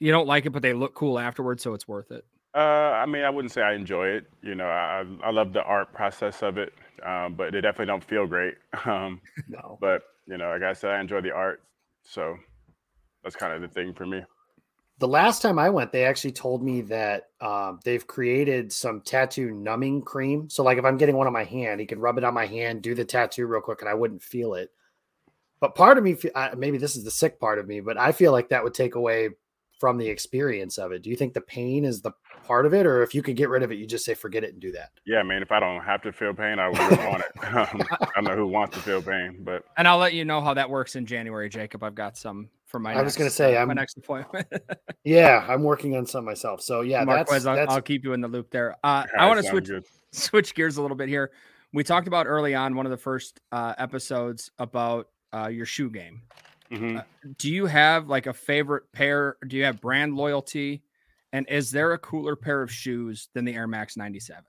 you 0.01 0.11
don't 0.11 0.27
like 0.27 0.47
it 0.47 0.51
but 0.51 0.63
they 0.63 0.73
look 0.73 0.95
cool 0.95 1.19
afterwards 1.19 1.63
so 1.63 1.75
it's 1.75 1.87
worth 1.87 2.11
it? 2.11 2.25
Uh 2.55 2.59
I 2.59 3.07
mean, 3.07 3.25
I 3.25 3.31
wouldn't 3.31 3.53
say 3.53 3.63
I 3.63 3.75
enjoy 3.75 4.09
it, 4.09 4.27
you 4.43 4.55
know, 4.55 4.67
I 4.67 5.05
I 5.23 5.31
love 5.31 5.53
the 5.53 5.63
art 5.63 5.93
process 5.93 6.43
of 6.43 6.57
it. 6.59 6.73
Um, 7.05 7.35
but 7.35 7.53
they 7.53 7.61
definitely 7.61 7.87
don't 7.87 8.05
feel 8.05 8.27
great. 8.27 8.55
Um, 8.87 9.21
no. 9.49 9.79
But 9.81 10.03
you 10.27 10.39
know, 10.39 10.51
like 10.51 10.63
I 10.63 10.73
said, 10.73 10.91
I 10.93 11.01
enjoy 11.01 11.21
the 11.21 11.33
art. 11.33 11.63
So 12.05 12.37
that's 13.23 13.37
kind 13.37 13.53
of 13.53 13.63
the 13.63 13.69
thing 13.69 13.95
for 13.95 14.07
me. 14.07 14.23
The 14.99 15.09
last 15.09 15.43
time 15.43 15.59
I 15.59 15.71
went, 15.71 15.91
they 15.91 16.05
actually 16.05 16.33
told 16.33 16.63
me 16.63 16.83
that 16.83 17.31
um, 17.41 17.81
they've 17.85 18.07
created 18.07 18.73
some 18.73 19.01
tattoo 19.01 19.51
numbing 19.51 20.03
cream. 20.03 20.49
So, 20.49 20.63
like, 20.63 20.79
if 20.79 20.85
I'm 20.85 20.99
getting 20.99 21.17
one 21.17 21.27
on 21.27 21.33
my 21.33 21.45
hand, 21.45 21.81
he 21.81 21.87
could 21.87 21.99
rub 21.99 22.19
it 22.19 22.25
on 22.25 22.35
my 22.35 22.47
hand, 22.47 22.83
do 22.83 22.95
the 22.95 23.05
tattoo 23.05 23.47
real 23.47 23.61
quick, 23.61 23.81
and 23.81 23.89
I 23.89 23.95
wouldn't 23.95 24.23
feel 24.23 24.55
it. 24.55 24.71
But 25.61 25.75
part 25.75 25.99
of 25.99 26.05
me, 26.05 26.17
maybe 26.57 26.79
this 26.79 26.95
is 26.97 27.05
the 27.05 27.11
sick 27.11 27.41
part 27.41 27.59
of 27.59 27.67
me, 27.67 27.81
but 27.81 27.97
I 27.97 28.13
feel 28.13 28.33
like 28.33 28.49
that 28.51 28.63
would 28.63 28.75
take 28.75 28.95
away 28.95 29.31
from 29.81 29.99
the 29.99 30.09
experience 30.09 30.79
of 30.79 30.93
it. 30.93 31.03
Do 31.03 31.11
you 31.11 31.17
think 31.17 31.35
the 31.35 31.41
pain 31.41 31.85
is 31.85 32.03
the 32.03 32.13
part 32.53 32.67
of 32.67 32.75
it, 32.75 32.85
or 32.85 33.03
if 33.03 33.15
you 33.15 33.23
could 33.23 33.35
get 33.35 33.49
rid 33.49 33.63
of 33.63 33.73
it, 33.73 33.77
you 33.77 33.87
just 33.87 34.05
say 34.05 34.13
forget 34.13 34.45
it 34.45 34.53
and 34.53 34.61
do 34.61 34.73
that? 34.73 34.91
Yeah, 35.07 35.21
I 35.21 35.23
mean, 35.23 35.41
if 35.41 35.51
I 35.51 35.59
don't 35.59 35.83
have 35.83 36.03
to 36.03 36.13
feel 36.13 36.35
pain, 36.35 36.59
I 36.59 36.69
would 36.69 36.79
want 36.79 37.23
it. 37.23 37.33
Um, 37.53 37.83
I 38.01 38.07
don't 38.15 38.25
know 38.25 38.37
who 38.37 38.47
wants 38.47 38.77
to 38.77 38.83
feel 38.83 39.03
pain, 39.03 39.39
but 39.41 39.65
and 39.77 39.87
I'll 39.87 39.99
let 39.99 40.15
you 40.15 40.25
know 40.25 40.41
how 40.41 40.55
that 40.55 40.71
works 40.71 40.97
in 40.97 41.05
January, 41.07 41.49
Jacob. 41.49 41.83
I've 41.83 41.95
got 41.95 42.17
some 42.17 42.49
for 42.67 42.79
my. 42.79 42.93
I 42.93 42.95
next, 42.95 43.05
was 43.05 43.17
going 43.17 43.31
to 43.31 43.35
say 43.35 43.57
uh, 43.57 43.63
I'm 43.63 43.69
my 43.69 43.75
next 43.75 43.97
appointment. 43.97 44.47
yeah, 45.05 45.45
I'm 45.49 45.63
working 45.63 45.97
on 45.97 46.07
some 46.07 46.25
myself. 46.25 46.63
So 46.63 46.81
yeah, 46.83 47.05
Marquez, 47.05 47.45
that's, 47.45 47.57
that's... 47.57 47.73
I'll, 47.73 47.83
keep 47.83 48.05
you 48.05 48.13
in 48.13 48.21
the 48.21 48.29
loop 48.29 48.51
there. 48.51 48.77
Uh, 48.85 49.05
I 49.19 49.27
want 49.29 49.41
to 49.43 49.47
switch 49.47 49.67
good. 49.67 49.85
switch 50.13 50.55
gears 50.55 50.77
a 50.77 50.83
little 50.83 50.97
bit 50.97 51.09
here. 51.09 51.31
We 51.73 51.85
talked 51.85 52.07
about 52.07 52.27
early 52.27 52.55
on 52.55 52.75
one 52.75 52.87
of 52.87 52.91
the 52.91 52.99
first 52.99 53.41
uh, 53.51 53.75
episodes 53.77 54.51
about 54.59 55.09
uh, 55.35 55.49
your 55.49 55.67
shoe 55.67 55.91
game. 55.91 56.23
Mm-hmm. 56.71 56.99
Uh, 56.99 57.03
do 57.39 57.51
you 57.51 57.67
have 57.67 58.09
like 58.09 58.27
a 58.27 58.33
favorite 58.33 58.85
pair? 58.93 59.37
Do 59.47 59.57
you 59.57 59.65
have 59.65 59.81
brand 59.81 60.15
loyalty? 60.17 60.83
And 61.33 61.47
is 61.49 61.71
there 61.71 61.93
a 61.93 61.99
cooler 61.99 62.37
pair 62.37 62.63
of 62.63 62.71
shoes 62.71 63.29
than 63.35 63.45
the 63.45 63.55
Air 63.55 63.67
Max 63.67 63.97
97? 63.97 64.45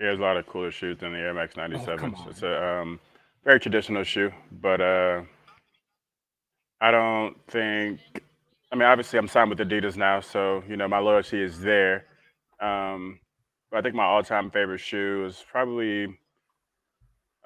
Yeah, 0.00 0.06
there's 0.06 0.18
a 0.18 0.22
lot 0.22 0.36
of 0.36 0.46
cooler 0.46 0.72
shoes 0.72 0.98
than 0.98 1.12
the 1.12 1.18
Air 1.18 1.34
Max 1.34 1.56
97. 1.56 2.14
Oh, 2.16 2.26
it's 2.28 2.42
a 2.42 2.80
um, 2.80 2.98
very 3.44 3.60
traditional 3.60 4.02
shoe, 4.02 4.32
but 4.60 4.80
uh, 4.80 5.22
I 6.80 6.90
don't 6.90 7.36
think. 7.48 8.00
I 8.72 8.74
mean, 8.74 8.88
obviously, 8.88 9.18
I'm 9.18 9.28
signed 9.28 9.50
with 9.50 9.58
Adidas 9.58 9.96
now, 9.96 10.20
so 10.20 10.64
you 10.68 10.76
know 10.76 10.88
my 10.88 10.98
loyalty 10.98 11.40
is 11.40 11.60
there. 11.60 12.06
Um, 12.60 13.20
but 13.70 13.78
I 13.78 13.82
think 13.82 13.94
my 13.94 14.04
all-time 14.04 14.50
favorite 14.50 14.78
shoe 14.78 15.24
is 15.26 15.44
probably 15.50 16.06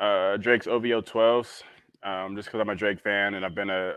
uh, 0.01 0.37
Drake's 0.39 0.67
OVO 0.67 1.01
12s, 1.03 1.63
um, 2.03 2.37
just 2.37 2.49
because 2.49 2.61
I'm 2.61 2.69
a 2.69 2.75
Drake 2.75 3.01
fan 3.01 3.35
and 3.35 3.45
I've 3.45 3.55
been 3.55 3.71
a 3.71 3.95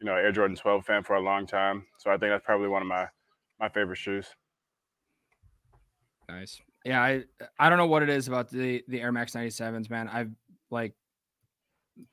you 0.00 0.06
know 0.06 0.14
Air 0.14 0.32
Jordan 0.32 0.56
12 0.56 0.84
fan 0.84 1.04
for 1.04 1.14
a 1.14 1.20
long 1.20 1.46
time. 1.46 1.86
So 1.98 2.10
I 2.10 2.16
think 2.16 2.32
that's 2.32 2.44
probably 2.44 2.68
one 2.68 2.82
of 2.82 2.88
my 2.88 3.06
my 3.60 3.68
favorite 3.68 3.96
shoes. 3.96 4.26
Nice. 6.28 6.60
Yeah, 6.84 7.02
I 7.02 7.24
I 7.58 7.68
don't 7.68 7.78
know 7.78 7.86
what 7.86 8.02
it 8.02 8.08
is 8.08 8.28
about 8.28 8.50
the 8.50 8.82
the 8.88 9.00
Air 9.00 9.12
Max 9.12 9.32
97s, 9.32 9.90
man. 9.90 10.08
I've 10.08 10.30
like 10.70 10.94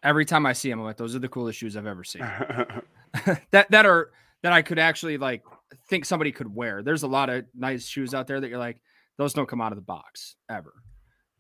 every 0.04 0.26
time 0.26 0.46
I 0.46 0.54
see 0.54 0.70
them, 0.70 0.80
I'm 0.80 0.86
like, 0.86 0.98
those 0.98 1.16
are 1.16 1.20
the 1.20 1.30
coolest 1.30 1.60
shoes 1.60 1.76
I've 1.76 1.86
ever 1.88 2.04
seen. 2.04 2.22
that 3.52 3.70
that 3.70 3.86
are 3.86 4.12
that 4.44 4.54
I 4.54 4.62
could 4.62 4.80
actually 4.80 5.18
like 5.18 5.44
think 5.90 6.06
somebody 6.06 6.32
could 6.32 6.54
wear. 6.54 6.84
There's 6.84 7.04
a 7.04 7.08
lot 7.08 7.30
of 7.30 7.46
nice 7.56 7.86
shoes 7.86 8.14
out 8.14 8.28
there 8.28 8.40
that 8.40 8.50
you're 8.50 8.60
like, 8.60 8.80
those 9.18 9.34
don't 9.34 9.48
come 9.48 9.62
out 9.62 9.72
of 9.72 9.78
the 9.78 9.84
box 9.84 10.36
ever. 10.50 10.74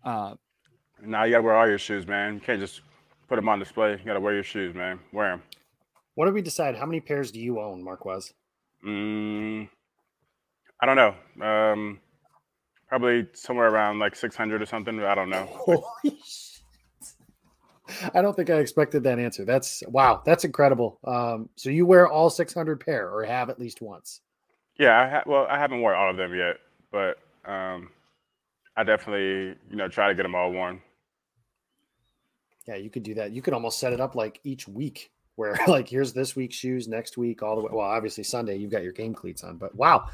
Uh, 0.04 0.36
now 1.04 1.24
you 1.24 1.32
gotta 1.32 1.44
wear 1.44 1.56
all 1.56 1.68
your 1.68 1.78
shoes, 1.78 2.08
man. 2.08 2.36
You 2.36 2.40
can't 2.40 2.60
just 2.60 2.82
put 3.28 3.36
them 3.36 3.50
on 3.50 3.60
display. 3.60 3.92
You 3.92 4.06
gotta 4.06 4.20
wear 4.20 4.34
your 4.34 4.44
shoes, 4.44 4.76
man. 4.76 5.00
Wear 5.14 5.32
them. 5.32 5.44
What 6.16 6.26
did 6.26 6.34
we 6.34 6.42
decide? 6.42 6.76
How 6.76 6.86
many 6.86 7.00
pairs 7.00 7.32
do 7.32 7.40
you 7.40 7.60
own, 7.60 7.84
Marquez? 7.84 8.34
Mm, 8.86 9.70
I 10.82 10.86
don't 10.86 10.96
know. 10.96 11.46
Um, 11.46 12.00
probably 12.88 13.28
somewhere 13.34 13.68
around 13.68 14.00
like 14.00 14.16
600 14.16 14.62
or 14.62 14.66
something. 14.66 15.00
I 15.02 15.16
don't 15.16 15.30
know. 15.30 15.46
Holy 15.50 16.20
shit. 16.26 16.52
I 18.14 18.22
don't 18.22 18.36
think 18.36 18.50
I 18.50 18.56
expected 18.56 19.04
that 19.04 19.20
answer. 19.20 19.44
That's 19.46 19.84
wow, 19.88 20.22
that's 20.26 20.46
incredible. 20.46 21.00
Um, 21.04 21.50
so 21.56 21.70
you 21.70 21.86
wear 21.86 22.08
all 22.08 22.30
600 22.30 22.80
pair 22.80 23.10
or 23.10 23.24
have 23.26 23.50
at 23.50 23.60
least 23.60 23.82
once? 23.82 24.22
Yeah, 24.78 25.00
I 25.00 25.10
ha- 25.10 25.24
well, 25.26 25.46
I 25.50 25.60
haven't 25.60 25.82
worn 25.82 25.96
all 25.96 26.10
of 26.10 26.18
them 26.18 26.34
yet, 26.34 26.58
but 26.92 27.18
um, 27.46 27.90
I 28.76 28.84
definitely, 28.84 29.58
you 29.70 29.76
know, 29.76 29.88
try 29.88 30.08
to 30.08 30.16
get 30.16 30.24
them 30.24 30.36
all 30.36 30.52
worn. 30.52 30.82
Yeah, 32.68 32.76
you 32.76 32.90
could 32.90 33.04
do 33.04 33.16
that. 33.16 33.32
You 33.32 33.42
could 33.42 33.54
almost 33.54 33.80
set 33.80 33.94
it 33.94 34.00
up 34.00 34.16
like 34.16 34.40
each 34.44 34.68
week, 34.68 35.12
where 35.36 35.58
like 35.68 35.90
here's 35.90 36.14
this 36.14 36.36
week's 36.36 36.56
shoes, 36.56 36.88
next 36.88 37.18
week 37.18 37.44
all 37.44 37.56
the 37.56 37.62
way. 37.62 37.72
Well, 37.74 37.86
obviously 37.86 38.24
Sunday 38.24 38.58
you've 38.58 38.72
got 38.72 38.84
your 38.84 38.94
game 38.94 39.14
cleats 39.14 39.44
on, 39.44 39.58
but 39.58 39.76
wow, 39.76 40.08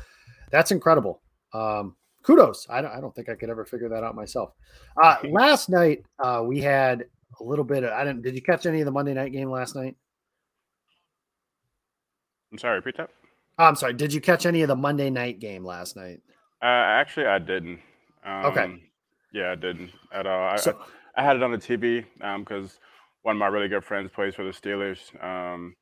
that's 0.52 0.72
incredible. 0.72 1.22
Um, 1.54 1.96
kudos. 2.24 2.68
I 2.70 2.82
don't, 2.82 2.92
I 2.92 3.02
don't 3.02 3.16
think 3.16 3.30
I 3.30 3.36
could 3.36 3.50
ever 3.50 3.66
figure 3.66 3.90
that 3.90 4.04
out 4.04 4.16
myself. 4.16 4.52
Uh, 5.02 5.18
last 5.30 5.70
night 5.70 6.06
uh, 6.20 6.44
we 6.46 6.62
had 6.62 7.06
a 7.40 7.44
little 7.44 7.66
bit 7.66 7.84
of 7.84 7.92
I 7.92 8.04
didn't 8.04 8.24
did 8.24 8.36
you 8.36 8.42
catch 8.42 8.66
any 8.66 8.82
of 8.82 8.86
the 8.86 8.92
Monday 8.92 9.14
night 9.14 9.32
game 9.32 9.50
last 9.50 9.76
night? 9.76 9.96
I'm 12.52 12.58
sorry, 12.58 12.78
repeat 12.78 12.98
that. 12.98 13.10
Oh, 13.60 13.66
I'm 13.66 13.76
sorry. 13.76 13.94
Did 13.94 14.14
you 14.14 14.22
catch 14.22 14.46
any 14.46 14.62
of 14.62 14.68
the 14.68 14.76
Monday 14.76 15.10
night 15.10 15.40
game 15.40 15.66
last 15.66 15.96
night? 15.96 16.22
Uh, 16.62 16.66
actually, 16.66 17.26
I 17.26 17.40
didn't. 17.40 17.80
Um, 18.26 18.46
okay. 18.46 18.84
Yeah, 19.34 19.52
I 19.52 19.56
didn't 19.56 19.92
at 20.14 20.26
all. 20.26 20.50
I, 20.50 20.56
so, 20.56 20.78
I, 21.16 21.22
I, 21.22 21.26
had 21.26 21.36
it 21.36 21.44
on 21.44 21.52
the 21.52 21.58
TV 21.58 22.06
because 22.40 22.72
um, 22.72 22.80
one 23.24 23.36
of 23.36 23.40
my 23.40 23.48
really 23.48 23.68
good 23.68 23.84
friends 23.84 24.10
plays 24.14 24.36
for 24.36 24.44
the 24.44 24.52
Steelers, 24.52 25.00
um, 25.24 25.76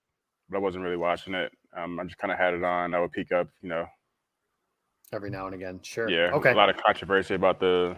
but 0.50 0.58
I 0.58 0.60
wasn't 0.60 0.84
really 0.84 0.98
watching 0.98 1.34
it. 1.34 1.52
Um, 1.78 2.00
I 2.00 2.04
just 2.06 2.18
kind 2.18 2.32
of 2.32 2.40
had 2.40 2.54
it 2.54 2.64
on. 2.64 2.94
I 2.94 3.00
would 3.00 3.12
peek 3.12 3.32
up, 3.32 3.48
you 3.62 3.70
know, 3.70 3.86
every 5.16 5.30
now 5.30 5.46
and 5.46 5.56
again. 5.56 5.80
Sure. 5.82 6.10
Yeah. 6.10 6.32
Okay. 6.34 6.52
A 6.52 6.56
lot 6.56 6.70
of 6.70 6.78
controversy 6.78 7.34
about 7.34 7.60
the 7.60 7.98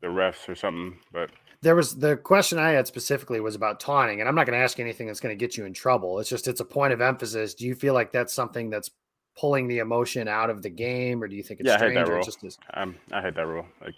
the 0.00 0.06
refs 0.06 0.48
or 0.48 0.54
something, 0.54 0.98
but 1.12 1.30
there 1.62 1.74
was 1.74 1.98
the 1.98 2.16
question 2.16 2.58
I 2.58 2.70
had 2.70 2.86
specifically 2.86 3.40
was 3.40 3.54
about 3.54 3.80
taunting, 3.80 4.20
and 4.20 4.28
I'm 4.28 4.34
not 4.34 4.46
going 4.46 4.58
to 4.58 4.62
ask 4.62 4.78
anything 4.78 5.06
that's 5.06 5.20
going 5.20 5.36
to 5.36 5.42
get 5.42 5.56
you 5.56 5.64
in 5.64 5.72
trouble. 5.72 6.20
It's 6.20 6.28
just 6.28 6.46
it's 6.46 6.60
a 6.60 6.64
point 6.64 6.92
of 6.92 7.00
emphasis. 7.00 7.54
Do 7.54 7.66
you 7.66 7.74
feel 7.74 7.94
like 7.94 8.12
that's 8.12 8.32
something 8.32 8.70
that's 8.70 8.90
pulling 9.36 9.66
the 9.66 9.78
emotion 9.78 10.28
out 10.28 10.50
of 10.50 10.62
the 10.62 10.70
game, 10.70 11.22
or 11.22 11.26
do 11.26 11.34
you 11.34 11.42
think 11.42 11.60
it's 11.60 11.68
yeah, 11.68 11.76
strange? 11.76 11.96
I 11.96 12.00
hate 12.00 12.06
that 12.06 12.12
rule. 12.12 12.22
Just 12.22 12.44
is... 12.44 12.58
um, 12.74 12.96
I 13.12 13.22
hate 13.22 13.34
that 13.34 13.46
rule. 13.46 13.66
Like, 13.80 13.94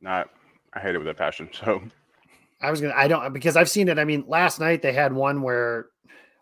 not 0.00 0.30
I 0.72 0.80
hate 0.80 0.94
it 0.94 0.98
with 0.98 1.08
a 1.08 1.14
passion. 1.14 1.50
So 1.64 1.82
I 2.60 2.70
was 2.70 2.80
gonna 2.80 2.94
I 2.96 3.08
don't 3.08 3.32
because 3.32 3.56
I've 3.56 3.68
seen 3.68 3.88
it. 3.88 3.98
I 3.98 4.04
mean, 4.04 4.24
last 4.28 4.60
night 4.60 4.82
they 4.82 4.92
had 4.92 5.12
one 5.12 5.42
where 5.42 5.86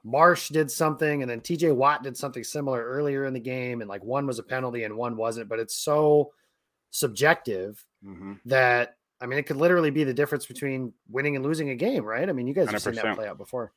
Marsh 0.04 0.48
did 0.48 0.70
something, 0.70 1.22
and 1.22 1.30
then 1.30 1.40
TJ 1.40 1.74
Watt 1.74 2.02
did 2.02 2.16
something 2.16 2.44
similar 2.44 2.82
earlier 2.84 3.26
in 3.26 3.34
the 3.34 3.40
game, 3.40 3.80
and 3.80 3.88
like 3.88 4.02
one 4.04 4.26
was 4.26 4.38
a 4.38 4.42
penalty 4.42 4.84
and 4.84 4.96
one 4.96 5.16
wasn't. 5.16 5.48
But 5.48 5.58
it's 5.58 5.76
so 5.76 6.32
subjective 6.90 7.84
mm-hmm. 8.04 8.34
that 8.46 8.96
I 9.20 9.26
mean, 9.26 9.38
it 9.38 9.46
could 9.46 9.56
literally 9.56 9.90
be 9.90 10.04
the 10.04 10.14
difference 10.14 10.46
between 10.46 10.92
winning 11.08 11.36
and 11.36 11.44
losing 11.44 11.70
a 11.70 11.74
game, 11.74 12.04
right? 12.04 12.28
I 12.28 12.32
mean, 12.32 12.46
you 12.46 12.54
guys 12.54 12.70
have 12.70 12.80
100%. 12.80 12.84
seen 12.84 12.94
that 12.94 13.16
play 13.16 13.28
out 13.28 13.36
before. 13.36 13.72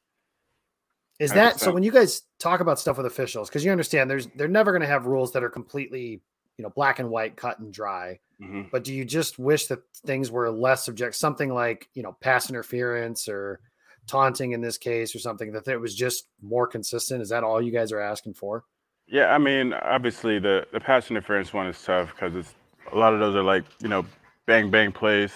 Is 1.19 1.31
100%. 1.31 1.35
that 1.35 1.59
so? 1.59 1.71
When 1.71 1.83
you 1.83 1.91
guys 1.91 2.23
talk 2.39 2.61
about 2.61 2.79
stuff 2.79 2.97
with 2.97 3.05
officials, 3.05 3.49
because 3.49 3.63
you 3.65 3.71
understand 3.71 4.09
there's 4.09 4.27
they're 4.35 4.47
never 4.47 4.71
going 4.71 4.81
to 4.81 4.87
have 4.87 5.05
rules 5.05 5.33
that 5.33 5.43
are 5.43 5.49
completely 5.49 6.21
you 6.57 6.63
know 6.63 6.69
black 6.69 6.99
and 6.99 7.09
white, 7.09 7.35
cut 7.35 7.59
and 7.59 7.73
dry. 7.73 8.19
Mm-hmm. 8.41 8.63
But 8.71 8.83
do 8.83 8.93
you 8.93 9.05
just 9.05 9.37
wish 9.37 9.67
that 9.67 9.79
things 10.05 10.31
were 10.31 10.49
less 10.49 10.85
subject, 10.85 11.15
something 11.15 11.53
like 11.53 11.89
you 11.93 12.03
know 12.03 12.15
pass 12.19 12.49
interference 12.49 13.27
or 13.27 13.59
taunting 14.07 14.51
in 14.51 14.61
this 14.61 14.77
case 14.77 15.15
or 15.15 15.19
something 15.19 15.51
that 15.51 15.67
it 15.67 15.77
was 15.77 15.95
just 15.95 16.27
more 16.41 16.67
consistent? 16.67 17.21
Is 17.21 17.29
that 17.29 17.43
all 17.43 17.61
you 17.61 17.71
guys 17.71 17.91
are 17.91 17.99
asking 17.99 18.33
for? 18.33 18.63
Yeah, 19.07 19.33
I 19.33 19.37
mean, 19.37 19.73
obviously 19.73 20.39
the 20.39 20.65
the 20.71 20.79
pass 20.79 21.09
interference 21.09 21.53
one 21.53 21.67
is 21.67 21.81
tough 21.81 22.11
because 22.13 22.35
it's 22.35 22.55
a 22.91 22.97
lot 22.97 23.13
of 23.13 23.19
those 23.19 23.35
are 23.35 23.43
like 23.43 23.63
you 23.81 23.89
know 23.89 24.05
bang 24.45 24.71
bang 24.71 24.91
plays, 24.91 25.31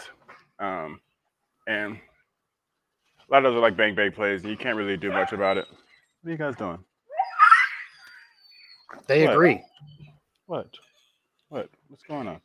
um, 0.60 1.00
and 1.68 1.98
a 3.30 3.34
lot 3.34 3.46
of 3.46 3.52
those 3.52 3.58
are 3.58 3.62
like 3.62 3.76
bang 3.76 3.94
bang 3.94 4.12
plays, 4.12 4.42
and 4.42 4.50
you 4.50 4.58
can't 4.58 4.78
really 4.78 4.98
do 4.98 5.12
much 5.12 5.34
about 5.34 5.58
it. 5.58 5.66
What 6.22 6.30
are 6.30 6.32
you 6.32 6.38
guys 6.38 6.56
doing? 6.56 6.80
They 9.08 9.26
what? 9.26 9.34
agree. 9.34 9.64
What? 10.46 10.70
What? 11.50 11.70
What's 11.90 12.04
going 12.04 12.28
on? 12.28 12.42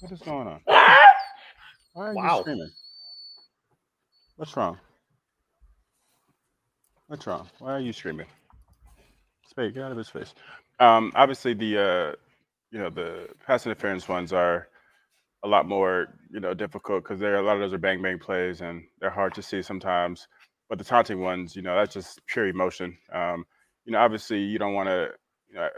What 0.00 0.12
is 0.12 0.20
going 0.20 0.48
on? 0.48 0.60
Why 1.94 2.06
are 2.06 2.14
wow. 2.14 2.36
you 2.36 2.42
screaming? 2.42 2.70
What's 4.42 4.56
wrong? 4.56 4.76
What's 7.06 7.28
wrong? 7.28 7.48
Why 7.60 7.74
are 7.74 7.78
you 7.78 7.92
screaming? 7.92 8.26
Spade, 9.48 9.72
get 9.72 9.84
out 9.84 9.92
of 9.92 9.96
his 9.96 10.08
face. 10.08 10.34
Um, 10.80 11.12
obviously, 11.14 11.54
the 11.54 11.78
uh, 11.78 12.16
you 12.72 12.80
know 12.80 12.90
the 12.90 13.28
pass 13.46 13.66
interference 13.66 14.08
ones 14.08 14.32
are 14.32 14.66
a 15.44 15.48
lot 15.48 15.68
more 15.68 16.08
you 16.32 16.40
know 16.40 16.54
difficult 16.54 17.04
because 17.04 17.20
there 17.20 17.36
a 17.36 17.42
lot 17.42 17.54
of 17.54 17.60
those 17.60 17.72
are 17.72 17.78
bang 17.78 18.02
bang 18.02 18.18
plays 18.18 18.62
and 18.62 18.82
they're 19.00 19.10
hard 19.10 19.32
to 19.34 19.42
see 19.42 19.62
sometimes. 19.62 20.26
But 20.68 20.78
the 20.78 20.84
taunting 20.84 21.20
ones, 21.20 21.54
you 21.54 21.62
know, 21.62 21.76
that's 21.76 21.94
just 21.94 22.26
pure 22.26 22.48
emotion. 22.48 22.98
Um, 23.12 23.44
you 23.84 23.92
know, 23.92 24.00
obviously 24.00 24.40
you 24.40 24.58
don't 24.58 24.74
want 24.74 24.88
to, 24.88 25.10
you 25.50 25.54
know, 25.54 25.68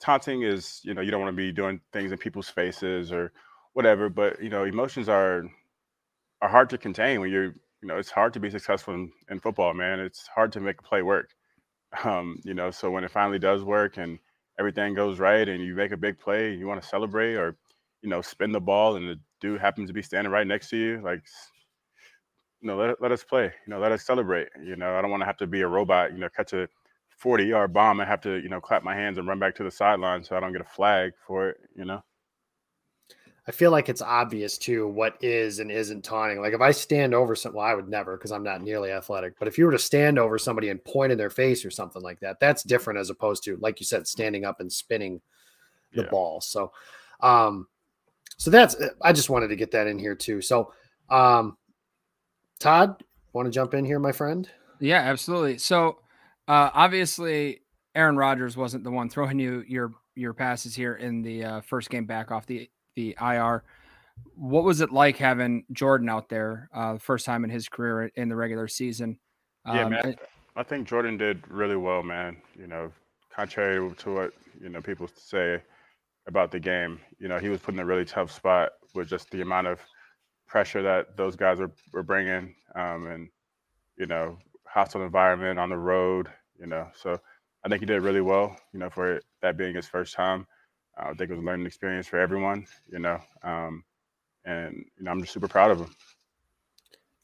taunting 0.00 0.44
is 0.44 0.80
you 0.82 0.94
know 0.94 1.02
you 1.02 1.10
don't 1.10 1.20
want 1.20 1.34
to 1.34 1.36
be 1.36 1.52
doing 1.52 1.82
things 1.92 2.10
in 2.10 2.16
people's 2.16 2.48
faces 2.48 3.12
or 3.12 3.32
whatever. 3.74 4.08
But 4.08 4.42
you 4.42 4.48
know, 4.48 4.64
emotions 4.64 5.10
are 5.10 5.44
are 6.40 6.48
hard 6.48 6.70
to 6.70 6.78
contain 6.78 7.20
when 7.20 7.30
you're 7.30 7.54
you 7.82 7.88
know 7.88 7.96
it's 7.98 8.10
hard 8.10 8.32
to 8.34 8.40
be 8.40 8.50
successful 8.50 8.94
in, 8.94 9.12
in 9.30 9.40
football, 9.40 9.74
man. 9.74 10.00
It's 10.00 10.26
hard 10.28 10.52
to 10.52 10.60
make 10.60 10.80
a 10.80 10.84
play 10.84 11.02
work. 11.02 11.30
Um, 12.04 12.40
you 12.44 12.52
know, 12.52 12.70
so 12.72 12.90
when 12.90 13.04
it 13.04 13.12
finally 13.12 13.38
does 13.38 13.62
work 13.62 13.96
and 13.96 14.18
everything 14.58 14.92
goes 14.92 15.18
right 15.20 15.48
and 15.48 15.64
you 15.64 15.72
make 15.74 15.92
a 15.92 15.96
big 15.96 16.18
play, 16.18 16.52
you 16.52 16.66
want 16.66 16.82
to 16.82 16.86
celebrate 16.86 17.36
or 17.36 17.56
you 18.06 18.10
know, 18.10 18.22
spin 18.22 18.52
the 18.52 18.60
ball 18.60 18.96
and 18.96 19.08
the 19.08 19.18
dude 19.40 19.60
happens 19.60 19.88
to 19.88 19.92
be 19.92 20.00
standing 20.00 20.32
right 20.32 20.46
next 20.46 20.70
to 20.70 20.76
you, 20.76 21.00
like, 21.02 21.22
you 22.60 22.68
know, 22.68 22.76
let, 22.76 23.02
let 23.02 23.12
us 23.12 23.24
play, 23.24 23.44
you 23.44 23.70
know, 23.70 23.80
let 23.80 23.92
us 23.92 24.04
celebrate. 24.06 24.48
You 24.64 24.76
know, 24.76 24.94
I 24.94 25.02
don't 25.02 25.10
want 25.10 25.22
to 25.22 25.26
have 25.26 25.36
to 25.38 25.46
be 25.46 25.62
a 25.62 25.66
robot, 25.68 26.12
you 26.12 26.18
know, 26.18 26.28
catch 26.28 26.52
a 26.52 26.68
40 27.18 27.44
yard 27.44 27.72
bomb 27.72 27.98
and 27.98 28.08
have 28.08 28.20
to, 28.22 28.36
you 28.36 28.48
know, 28.48 28.60
clap 28.60 28.84
my 28.84 28.94
hands 28.94 29.18
and 29.18 29.26
run 29.26 29.40
back 29.40 29.56
to 29.56 29.64
the 29.64 29.70
sideline 29.70 30.22
so 30.22 30.36
I 30.36 30.40
don't 30.40 30.52
get 30.52 30.60
a 30.60 30.64
flag 30.64 31.12
for 31.26 31.48
it, 31.50 31.56
you 31.74 31.84
know? 31.84 32.02
I 33.48 33.52
feel 33.52 33.70
like 33.70 33.88
it's 33.88 34.02
obvious 34.02 34.58
too 34.58 34.88
what 34.88 35.16
is 35.22 35.60
and 35.60 35.70
isn't 35.70 36.04
taunting. 36.04 36.40
Like 36.40 36.52
if 36.52 36.60
I 36.60 36.72
stand 36.72 37.14
over 37.14 37.36
some, 37.36 37.54
well, 37.54 37.64
I 37.64 37.74
would 37.74 37.88
never 37.88 38.16
because 38.16 38.32
I'm 38.32 38.42
not 38.42 38.60
nearly 38.60 38.90
athletic. 38.90 39.38
But 39.38 39.46
if 39.46 39.56
you 39.56 39.66
were 39.66 39.72
to 39.72 39.78
stand 39.78 40.18
over 40.18 40.36
somebody 40.36 40.68
and 40.70 40.82
point 40.82 41.12
in 41.12 41.18
their 41.18 41.30
face 41.30 41.64
or 41.64 41.70
something 41.70 42.02
like 42.02 42.18
that, 42.20 42.40
that's 42.40 42.64
different 42.64 42.98
as 42.98 43.08
opposed 43.08 43.44
to, 43.44 43.56
like 43.58 43.78
you 43.78 43.86
said, 43.86 44.08
standing 44.08 44.44
up 44.44 44.58
and 44.58 44.72
spinning 44.72 45.20
the 45.94 46.02
yeah. 46.02 46.10
ball. 46.10 46.40
So, 46.40 46.72
um, 47.20 47.68
so 48.36 48.50
that's 48.50 48.76
I 49.00 49.12
just 49.12 49.30
wanted 49.30 49.48
to 49.48 49.56
get 49.56 49.70
that 49.70 49.86
in 49.86 49.98
here 49.98 50.16
too. 50.16 50.40
So, 50.40 50.72
um, 51.08 51.56
Todd, 52.58 53.04
want 53.32 53.46
to 53.46 53.52
jump 53.52 53.74
in 53.74 53.84
here, 53.84 54.00
my 54.00 54.12
friend? 54.12 54.48
Yeah, 54.80 54.98
absolutely. 54.98 55.58
So, 55.58 55.98
uh, 56.48 56.70
obviously, 56.74 57.60
Aaron 57.94 58.16
Rodgers 58.16 58.56
wasn't 58.56 58.82
the 58.82 58.90
one 58.90 59.08
throwing 59.08 59.38
you 59.38 59.64
your 59.68 59.92
your 60.16 60.34
passes 60.34 60.74
here 60.74 60.94
in 60.94 61.22
the 61.22 61.44
uh, 61.44 61.60
first 61.60 61.90
game 61.90 62.06
back 62.06 62.32
off 62.32 62.46
the 62.46 62.68
the 62.96 63.16
IR. 63.20 63.62
What 64.34 64.64
was 64.64 64.80
it 64.80 64.90
like 64.90 65.16
having 65.18 65.64
Jordan 65.72 66.08
out 66.08 66.28
there 66.28 66.68
uh, 66.74 66.94
the 66.94 66.98
first 66.98 67.24
time 67.24 67.44
in 67.44 67.50
his 67.50 67.68
career 67.68 68.10
in 68.16 68.28
the 68.28 68.36
regular 68.36 68.66
season? 68.66 69.18
Um, 69.64 69.76
yeah, 69.76 69.88
man. 69.88 70.16
I 70.56 70.62
think 70.62 70.88
Jordan 70.88 71.16
did 71.16 71.46
really 71.48 71.76
well, 71.76 72.02
man. 72.02 72.38
You 72.58 72.66
know, 72.66 72.90
contrary 73.30 73.94
to 73.94 74.14
what 74.14 74.32
you 74.60 74.70
know 74.70 74.80
people 74.80 75.08
say, 75.14 75.60
about 76.26 76.50
the 76.50 76.60
game. 76.60 77.00
You 77.18 77.28
know, 77.28 77.38
he 77.38 77.48
was 77.48 77.60
put 77.60 77.74
in 77.74 77.80
a 77.80 77.84
really 77.84 78.04
tough 78.04 78.30
spot 78.32 78.72
with 78.94 79.08
just 79.08 79.30
the 79.30 79.42
amount 79.42 79.66
of 79.66 79.80
pressure 80.46 80.82
that 80.82 81.16
those 81.16 81.36
guys 81.36 81.58
were, 81.58 81.72
were 81.92 82.02
bringing, 82.02 82.54
um, 82.74 83.06
and 83.06 83.28
you 83.96 84.06
know, 84.06 84.38
hostile 84.66 85.02
environment 85.02 85.58
on 85.58 85.68
the 85.68 85.76
road. 85.76 86.28
You 86.58 86.66
know, 86.66 86.88
so 86.94 87.20
I 87.64 87.68
think 87.68 87.80
he 87.80 87.86
did 87.86 88.02
really 88.02 88.20
well. 88.20 88.56
You 88.72 88.80
know, 88.80 88.90
for 88.90 89.20
that 89.42 89.56
being 89.56 89.74
his 89.74 89.86
first 89.86 90.14
time, 90.14 90.46
I 90.96 91.08
think 91.08 91.30
it 91.30 91.34
was 91.34 91.42
a 91.42 91.46
learning 91.46 91.66
experience 91.66 92.06
for 92.06 92.18
everyone. 92.18 92.66
You 92.90 92.98
know, 92.98 93.18
um, 93.42 93.84
and 94.44 94.84
you 94.96 95.04
know, 95.04 95.10
I'm 95.10 95.20
just 95.20 95.32
super 95.32 95.48
proud 95.48 95.70
of 95.70 95.80
him. 95.80 95.94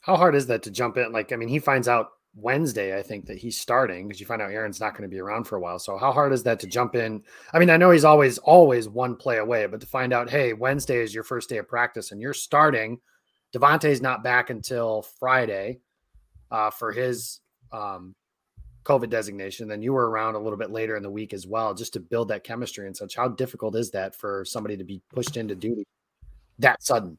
How 0.01 0.17
hard 0.17 0.35
is 0.35 0.47
that 0.47 0.63
to 0.63 0.71
jump 0.71 0.97
in? 0.97 1.11
Like, 1.11 1.31
I 1.31 1.37
mean, 1.37 1.47
he 1.47 1.59
finds 1.59 1.87
out 1.87 2.09
Wednesday, 2.35 2.97
I 2.97 3.03
think 3.03 3.25
that 3.27 3.37
he's 3.37 3.59
starting 3.59 4.07
because 4.07 4.19
you 4.19 4.25
find 4.25 4.41
out 4.41 4.51
Aaron's 4.51 4.79
not 4.79 4.93
going 4.93 5.03
to 5.03 5.13
be 5.13 5.19
around 5.19 5.43
for 5.43 5.55
a 5.55 5.59
while. 5.59 5.77
So 5.79 5.97
how 5.97 6.11
hard 6.11 6.33
is 6.33 6.43
that 6.43 6.59
to 6.61 6.67
jump 6.67 6.95
in? 6.95 7.23
I 7.53 7.59
mean, 7.59 7.69
I 7.69 7.77
know 7.77 7.91
he's 7.91 8.05
always 8.05 8.37
always 8.39 8.89
one 8.89 9.15
play 9.15 9.37
away, 9.37 9.65
but 9.67 9.79
to 9.81 9.87
find 9.87 10.11
out, 10.13 10.29
hey, 10.29 10.53
Wednesday 10.53 10.97
is 10.97 11.13
your 11.13 11.23
first 11.23 11.47
day 11.47 11.57
of 11.57 11.67
practice 11.67 12.11
and 12.11 12.19
you're 12.19 12.33
starting. 12.33 12.99
Davante's 13.55 14.01
not 14.01 14.23
back 14.23 14.49
until 14.49 15.03
Friday 15.19 15.79
uh, 16.49 16.71
for 16.71 16.91
his 16.91 17.39
um, 17.71 18.15
COVID 18.83 19.09
designation. 19.09 19.67
Then 19.67 19.81
you 19.81 19.93
were 19.93 20.09
around 20.09 20.35
a 20.35 20.39
little 20.39 20.57
bit 20.57 20.71
later 20.71 20.95
in 20.95 21.03
the 21.03 21.09
week 21.09 21.33
as 21.33 21.47
well, 21.47 21.73
just 21.73 21.93
to 21.93 21.99
build 21.99 22.27
that 22.29 22.43
chemistry 22.43 22.87
and 22.87 22.95
such. 22.95 23.15
How 23.15 23.27
difficult 23.27 23.75
is 23.75 23.91
that 23.91 24.15
for 24.15 24.43
somebody 24.45 24.77
to 24.77 24.83
be 24.83 25.01
pushed 25.13 25.37
into 25.37 25.55
duty 25.55 25.85
that 26.59 26.83
sudden? 26.83 27.17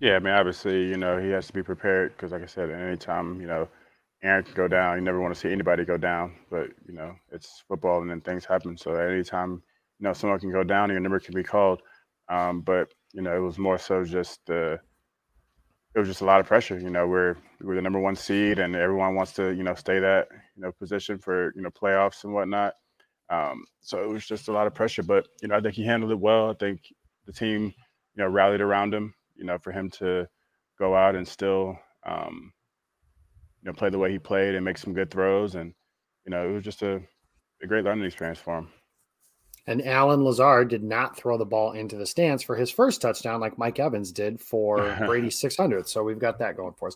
Yeah, 0.00 0.16
I 0.16 0.18
mean, 0.18 0.32
obviously, 0.32 0.86
you 0.86 0.96
know, 0.96 1.18
he 1.18 1.28
has 1.30 1.46
to 1.48 1.52
be 1.52 1.62
prepared 1.62 2.16
because, 2.16 2.32
like 2.32 2.42
I 2.42 2.46
said, 2.46 2.70
at 2.70 2.80
any 2.80 2.96
time, 2.96 3.40
you 3.40 3.46
know, 3.46 3.68
Aaron 4.22 4.44
can 4.44 4.54
go 4.54 4.68
down. 4.68 4.96
You 4.96 5.02
never 5.02 5.20
want 5.20 5.34
to 5.34 5.40
see 5.40 5.50
anybody 5.50 5.84
go 5.84 5.96
down, 5.96 6.34
but 6.50 6.68
you 6.86 6.94
know 6.94 7.14
it's 7.30 7.62
football, 7.66 8.02
and 8.02 8.10
then 8.10 8.20
things 8.20 8.44
happen. 8.44 8.76
So 8.76 8.94
at 8.94 9.10
any 9.10 9.22
time, 9.22 9.62
you 9.98 10.04
know, 10.04 10.12
someone 10.12 10.40
can 10.40 10.52
go 10.52 10.62
down, 10.62 10.84
and 10.84 10.92
your 10.92 11.00
number 11.00 11.20
can 11.20 11.34
be 11.34 11.42
called. 11.42 11.82
Um, 12.28 12.60
but 12.60 12.92
you 13.12 13.22
know, 13.22 13.34
it 13.34 13.40
was 13.40 13.58
more 13.58 13.78
so 13.78 14.04
just 14.04 14.40
the. 14.46 14.78
It 15.94 15.98
was 15.98 16.08
just 16.08 16.20
a 16.20 16.24
lot 16.24 16.40
of 16.40 16.46
pressure. 16.46 16.78
You 16.78 16.90
know, 16.90 17.06
we're 17.06 17.36
we're 17.60 17.74
the 17.76 17.82
number 17.82 17.98
one 18.00 18.16
seed, 18.16 18.58
and 18.58 18.76
everyone 18.76 19.14
wants 19.14 19.32
to 19.34 19.50
you 19.54 19.62
know 19.64 19.74
stay 19.74 19.98
that 20.00 20.28
you 20.56 20.62
know 20.62 20.72
position 20.72 21.18
for 21.18 21.52
you 21.56 21.62
know 21.62 21.70
playoffs 21.70 22.24
and 22.24 22.32
whatnot. 22.32 22.74
Um, 23.30 23.64
so 23.80 24.02
it 24.02 24.08
was 24.08 24.26
just 24.26 24.48
a 24.48 24.52
lot 24.52 24.66
of 24.66 24.74
pressure. 24.74 25.02
But 25.02 25.28
you 25.42 25.48
know, 25.48 25.56
I 25.56 25.60
think 25.60 25.74
he 25.74 25.84
handled 25.84 26.12
it 26.12 26.20
well. 26.20 26.50
I 26.50 26.54
think 26.54 26.80
the 27.26 27.32
team 27.32 27.64
you 28.14 28.22
know 28.24 28.28
rallied 28.28 28.60
around 28.60 28.94
him. 28.94 29.14
You 29.36 29.44
know, 29.44 29.58
for 29.58 29.72
him 29.72 29.90
to 29.92 30.28
go 30.78 30.94
out 30.94 31.16
and 31.16 31.26
still 31.26 31.78
um, 32.06 32.52
you 33.62 33.68
know, 33.70 33.74
play 33.74 33.90
the 33.90 33.98
way 33.98 34.10
he 34.10 34.18
played 34.18 34.54
and 34.54 34.64
make 34.64 34.78
some 34.78 34.94
good 34.94 35.10
throws. 35.10 35.54
And, 35.54 35.74
you 36.24 36.30
know, 36.30 36.48
it 36.48 36.52
was 36.52 36.64
just 36.64 36.82
a, 36.82 37.00
a 37.62 37.66
great 37.66 37.84
learning 37.84 38.04
experience 38.04 38.38
for 38.38 38.58
him. 38.58 38.68
And 39.66 39.86
Allen 39.86 40.24
Lazard 40.24 40.68
did 40.68 40.82
not 40.82 41.16
throw 41.16 41.36
the 41.36 41.44
ball 41.44 41.72
into 41.72 41.96
the 41.96 42.06
stands 42.06 42.42
for 42.42 42.56
his 42.56 42.70
first 42.70 43.00
touchdown 43.02 43.40
like 43.40 43.58
Mike 43.58 43.78
Evans 43.78 44.10
did 44.10 44.40
for 44.40 44.96
Brady's 45.06 45.40
600th. 45.40 45.88
So 45.88 46.02
we've 46.02 46.18
got 46.18 46.38
that 46.38 46.56
going 46.56 46.74
for 46.74 46.88
us. 46.88 46.94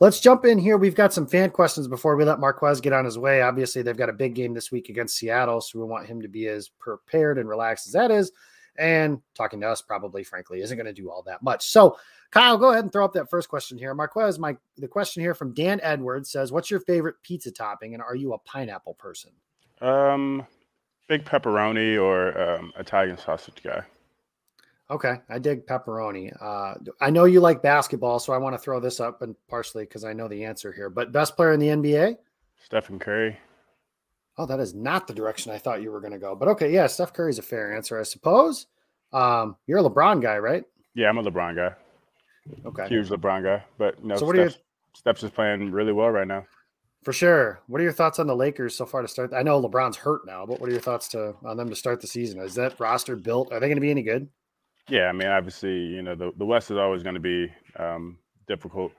Let's 0.00 0.20
jump 0.20 0.44
in 0.44 0.58
here. 0.58 0.76
We've 0.76 0.94
got 0.94 1.12
some 1.12 1.26
fan 1.26 1.50
questions 1.50 1.88
before 1.88 2.16
we 2.16 2.24
let 2.24 2.40
Marquez 2.40 2.80
get 2.80 2.92
on 2.92 3.04
his 3.04 3.18
way. 3.18 3.42
Obviously, 3.42 3.82
they've 3.82 3.96
got 3.96 4.08
a 4.08 4.14
big 4.14 4.34
game 4.34 4.54
this 4.54 4.72
week 4.72 4.88
against 4.88 5.16
Seattle. 5.16 5.60
So 5.60 5.78
we 5.78 5.84
want 5.84 6.06
him 6.06 6.22
to 6.22 6.28
be 6.28 6.48
as 6.48 6.68
prepared 6.68 7.38
and 7.38 7.48
relaxed 7.48 7.86
as 7.86 7.92
that 7.92 8.10
is. 8.10 8.32
And 8.78 9.20
talking 9.34 9.60
to 9.62 9.68
us 9.68 9.80
probably, 9.80 10.22
frankly, 10.22 10.60
isn't 10.60 10.76
going 10.76 10.86
to 10.86 10.92
do 10.92 11.10
all 11.10 11.22
that 11.22 11.42
much. 11.42 11.68
So 11.68 11.96
Kyle, 12.30 12.58
go 12.58 12.70
ahead 12.70 12.84
and 12.84 12.92
throw 12.92 13.04
up 13.04 13.12
that 13.14 13.30
first 13.30 13.48
question 13.48 13.78
here. 13.78 13.94
Marquez, 13.94 14.38
my 14.38 14.56
the 14.76 14.88
question 14.88 15.22
here 15.22 15.34
from 15.34 15.54
Dan 15.54 15.80
Edwards 15.82 16.30
says, 16.30 16.52
"What's 16.52 16.70
your 16.70 16.80
favorite 16.80 17.16
pizza 17.22 17.50
topping, 17.50 17.94
and 17.94 18.02
are 18.02 18.16
you 18.16 18.34
a 18.34 18.38
pineapple 18.38 18.94
person?" 18.94 19.30
Um, 19.80 20.46
big 21.08 21.24
pepperoni 21.24 22.00
or 22.00 22.38
um, 22.40 22.72
Italian 22.78 23.18
sausage 23.18 23.62
guy. 23.62 23.82
Okay, 24.88 25.14
I 25.28 25.38
dig 25.38 25.66
pepperoni. 25.66 26.32
Uh, 26.40 26.74
I 27.00 27.10
know 27.10 27.24
you 27.24 27.40
like 27.40 27.60
basketball, 27.60 28.20
so 28.20 28.32
I 28.32 28.38
want 28.38 28.54
to 28.54 28.58
throw 28.58 28.78
this 28.78 29.00
up, 29.00 29.22
and 29.22 29.34
partially 29.48 29.84
because 29.84 30.04
I 30.04 30.12
know 30.12 30.28
the 30.28 30.44
answer 30.44 30.72
here. 30.72 30.88
But 30.88 31.10
best 31.10 31.36
player 31.36 31.52
in 31.52 31.60
the 31.60 31.68
NBA? 31.68 32.18
Stephen 32.64 32.98
Curry. 32.98 33.36
Oh, 34.38 34.46
that 34.46 34.60
is 34.60 34.74
not 34.74 35.06
the 35.06 35.14
direction 35.14 35.50
I 35.50 35.58
thought 35.58 35.82
you 35.82 35.90
were 35.90 36.00
going 36.00 36.12
to 36.12 36.18
go. 36.18 36.36
But 36.36 36.48
okay, 36.48 36.72
yeah, 36.72 36.86
Steph 36.86 37.12
Curry's 37.12 37.38
a 37.38 37.42
fair 37.42 37.74
answer, 37.74 37.98
I 37.98 38.02
suppose. 38.02 38.66
Um, 39.12 39.56
you're 39.66 39.78
a 39.78 39.82
LeBron 39.82 40.20
guy, 40.20 40.38
right? 40.38 40.62
Yeah, 40.94 41.08
I'm 41.08 41.18
a 41.18 41.22
LeBron 41.22 41.56
guy. 41.56 41.74
Okay. 42.64 42.88
Huge 42.88 43.08
LeBron 43.08 43.42
guy. 43.42 43.64
But 43.78 44.04
no, 44.04 44.16
so 44.16 44.26
what 44.26 44.36
Steph's, 44.36 44.54
are 44.54 44.58
your, 44.58 44.64
Steph's 44.94 45.22
is 45.24 45.30
playing 45.30 45.72
really 45.72 45.92
well 45.92 46.10
right 46.10 46.28
now. 46.28 46.44
For 47.06 47.12
sure. 47.12 47.60
What 47.68 47.80
are 47.80 47.84
your 47.84 47.92
thoughts 47.92 48.18
on 48.18 48.26
the 48.26 48.34
Lakers 48.34 48.74
so 48.74 48.84
far 48.84 49.00
to 49.00 49.06
start? 49.06 49.32
I 49.32 49.44
know 49.44 49.62
LeBron's 49.62 49.96
hurt 49.96 50.26
now, 50.26 50.44
but 50.44 50.58
what 50.58 50.68
are 50.68 50.72
your 50.72 50.80
thoughts 50.80 51.06
to 51.10 51.36
on 51.44 51.56
them 51.56 51.68
to 51.68 51.76
start 51.76 52.00
the 52.00 52.08
season? 52.08 52.40
Is 52.40 52.56
that 52.56 52.80
roster 52.80 53.14
built? 53.14 53.52
Are 53.52 53.60
they 53.60 53.68
going 53.68 53.76
to 53.76 53.80
be 53.80 53.92
any 53.92 54.02
good? 54.02 54.28
Yeah, 54.88 55.04
I 55.04 55.12
mean, 55.12 55.28
obviously, 55.28 55.70
you 55.70 56.02
know, 56.02 56.16
the, 56.16 56.32
the 56.36 56.44
West 56.44 56.72
is 56.72 56.78
always 56.78 57.04
going 57.04 57.14
to 57.14 57.20
be 57.20 57.48
um, 57.78 58.18
difficult. 58.48 58.90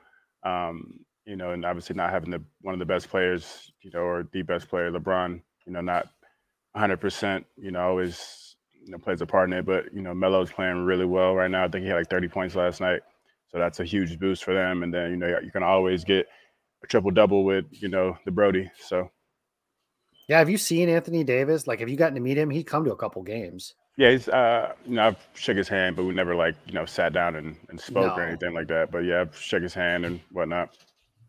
Um, 0.44 1.02
you 1.26 1.36
know, 1.36 1.52
and 1.52 1.66
obviously 1.66 1.98
not 1.98 2.12
having 2.12 2.32
the 2.32 2.42
one 2.62 2.72
of 2.72 2.80
the 2.80 2.86
best 2.86 3.10
players, 3.10 3.74
you 3.82 3.92
know, 3.94 4.00
or 4.00 4.26
the 4.32 4.42
best 4.42 4.70
player, 4.70 4.90
LeBron, 4.90 5.42
you 5.66 5.74
know, 5.74 5.82
not 5.82 6.08
100%, 6.78 7.44
you 7.58 7.72
know, 7.72 7.82
always 7.82 8.56
you 8.86 8.94
know 8.94 9.00
plays 9.00 9.20
a 9.20 9.26
part 9.26 9.50
in 9.50 9.58
it. 9.58 9.66
But 9.66 9.94
you 9.94 10.02
know, 10.02 10.14
Melo's 10.14 10.50
playing 10.50 10.86
really 10.86 11.04
well 11.04 11.36
right 11.36 11.52
now. 11.52 11.66
I 11.66 11.68
think 11.68 11.84
he 11.84 11.90
had 11.90 11.98
like 11.98 12.10
30 12.10 12.30
points 12.30 12.56
last 12.56 12.80
night. 12.80 13.02
So 13.50 13.58
that's 13.58 13.82
a 13.82 13.84
huge 13.84 14.18
boost 14.18 14.46
for 14.46 14.54
them. 14.54 14.84
And 14.84 14.94
then, 14.94 15.12
you 15.12 15.18
know, 15.18 15.40
you 15.44 15.52
can 15.52 15.64
always 15.64 16.06
get 16.06 16.28
triple 16.88 17.12
double 17.12 17.44
with, 17.44 17.66
you 17.72 17.90
know, 17.90 18.18
the 18.26 18.32
Brodie. 18.32 18.72
So 18.80 19.12
yeah, 20.28 20.40
have 20.40 20.50
you 20.50 20.58
seen 20.58 20.90
Anthony 20.90 21.24
Davis? 21.24 21.68
Like, 21.68 21.80
have 21.80 21.90
you 21.90 21.96
gotten 21.96 22.16
to 22.16 22.22
meet 22.22 22.38
him? 22.38 22.50
He'd 22.50 22.66
come 22.66 22.84
to 22.86 22.92
a 22.92 22.98
couple 22.98 23.24
games. 23.24 23.76
Yeah, 23.96 24.12
he's 24.12 24.28
uh 24.28 24.74
you 24.86 24.96
know, 24.96 25.08
I've 25.08 25.28
shook 25.34 25.58
his 25.58 25.68
hand, 25.68 25.96
but 25.96 26.04
we 26.04 26.14
never 26.14 26.36
like, 26.36 26.56
you 26.68 26.74
know, 26.74 26.86
sat 26.86 27.14
down 27.14 27.36
and, 27.36 27.56
and 27.70 27.80
spoke 27.80 28.16
no. 28.16 28.24
or 28.24 28.28
anything 28.28 28.54
like 28.54 28.68
that. 28.68 28.92
But 28.92 29.00
yeah, 29.00 29.22
I've 29.22 29.36
shook 29.36 29.64
his 29.64 29.74
hand 29.74 30.06
and 30.06 30.20
whatnot. 30.32 30.76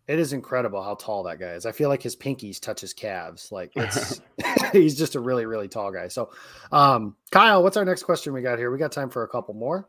It 0.06 0.18
is 0.18 0.32
incredible 0.32 0.82
how 0.82 0.94
tall 0.94 1.22
that 1.24 1.38
guy 1.38 1.52
is. 1.52 1.66
I 1.66 1.72
feel 1.72 1.88
like 1.90 2.02
his 2.02 2.16
pinkies 2.16 2.60
touch 2.60 2.80
his 2.80 2.92
calves. 2.92 3.50
Like 3.52 3.72
it's 3.76 4.20
he's 4.72 4.98
just 4.98 5.14
a 5.14 5.20
really, 5.20 5.46
really 5.46 5.68
tall 5.68 5.92
guy. 5.92 6.08
So 6.08 6.30
um 6.72 7.16
Kyle, 7.30 7.62
what's 7.62 7.76
our 7.76 7.84
next 7.84 8.02
question 8.02 8.32
we 8.32 8.42
got 8.42 8.58
here? 8.58 8.70
We 8.70 8.78
got 8.78 8.92
time 8.92 9.10
for 9.10 9.22
a 9.22 9.28
couple 9.28 9.54
more. 9.54 9.88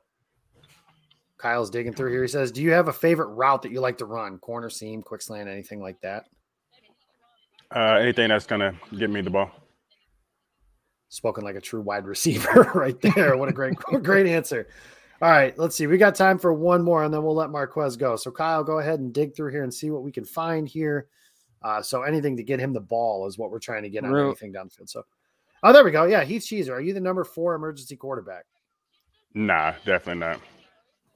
Kyle's 1.40 1.70
digging 1.70 1.94
through 1.94 2.12
here. 2.12 2.22
He 2.22 2.28
says, 2.28 2.52
"Do 2.52 2.62
you 2.62 2.72
have 2.72 2.90
a 2.90 2.94
favorite 2.94 3.30
route 3.30 3.62
that 3.64 3.72
you 3.72 3.80
like 3.80 3.98
to 4.00 4.06
run? 4.06 4.38
Corner, 4.40 4.70
seam, 4.70 5.02
quick 5.02 5.22
slant, 5.22 5.50
anything 5.50 5.82
like 5.82 6.00
that?" 6.02 6.26
Uh, 7.74 7.98
anything 8.00 8.30
that's 8.30 8.46
gonna 8.46 8.74
get 8.98 9.10
me 9.10 9.22
the 9.22 9.30
ball. 9.30 9.50
Spoken 11.08 11.44
like 11.44 11.56
a 11.56 11.62
true 11.62 11.82
wide 11.82 12.06
receiver, 12.14 12.72
right 12.76 13.00
there. 13.02 13.38
What 13.38 13.50
a 13.50 13.54
great, 13.54 13.76
great 14.04 14.28
answer. 14.28 14.68
All 15.22 15.30
right, 15.32 15.58
let's 15.58 15.76
see. 15.76 15.88
We 15.88 15.98
got 15.98 16.16
time 16.16 16.38
for 16.40 16.54
one 16.54 16.82
more, 16.82 17.04
and 17.04 17.14
then 17.14 17.24
we'll 17.24 17.36
let 17.36 17.50
Marquez 17.50 17.98
go. 17.98 18.16
So, 18.16 18.32
Kyle, 18.32 18.64
go 18.64 18.80
ahead 18.80 19.00
and 19.00 19.14
dig 19.14 19.36
through 19.36 19.52
here 19.52 19.64
and 19.64 19.74
see 19.74 19.92
what 19.92 20.04
we 20.04 20.12
can 20.12 20.24
find 20.24 20.68
here. 20.68 21.08
Uh, 21.62 21.82
so, 21.82 22.04
anything 22.04 22.38
to 22.38 22.44
get 22.44 22.60
him 22.60 22.72
the 22.72 22.80
ball 22.80 23.28
is 23.28 23.38
what 23.38 23.52
we're 23.52 23.60
trying 23.60 23.84
to 23.84 23.90
get 23.90 24.06
on 24.06 24.12
Real. 24.12 24.28
anything 24.28 24.54
down 24.54 24.68
the 24.68 24.72
field. 24.72 24.90
So, 24.90 25.04
oh, 25.64 25.74
there 25.74 25.84
we 25.84 25.92
go. 25.92 26.06
Yeah, 26.06 26.24
Heath 26.24 26.44
Cheeser. 26.44 26.72
Are 26.72 26.82
you 26.82 26.94
the 26.94 27.02
number 27.02 27.24
four 27.24 27.54
emergency 27.54 27.98
quarterback? 27.98 28.46
Nah, 29.34 29.74
definitely 29.86 30.22
not. 30.22 30.40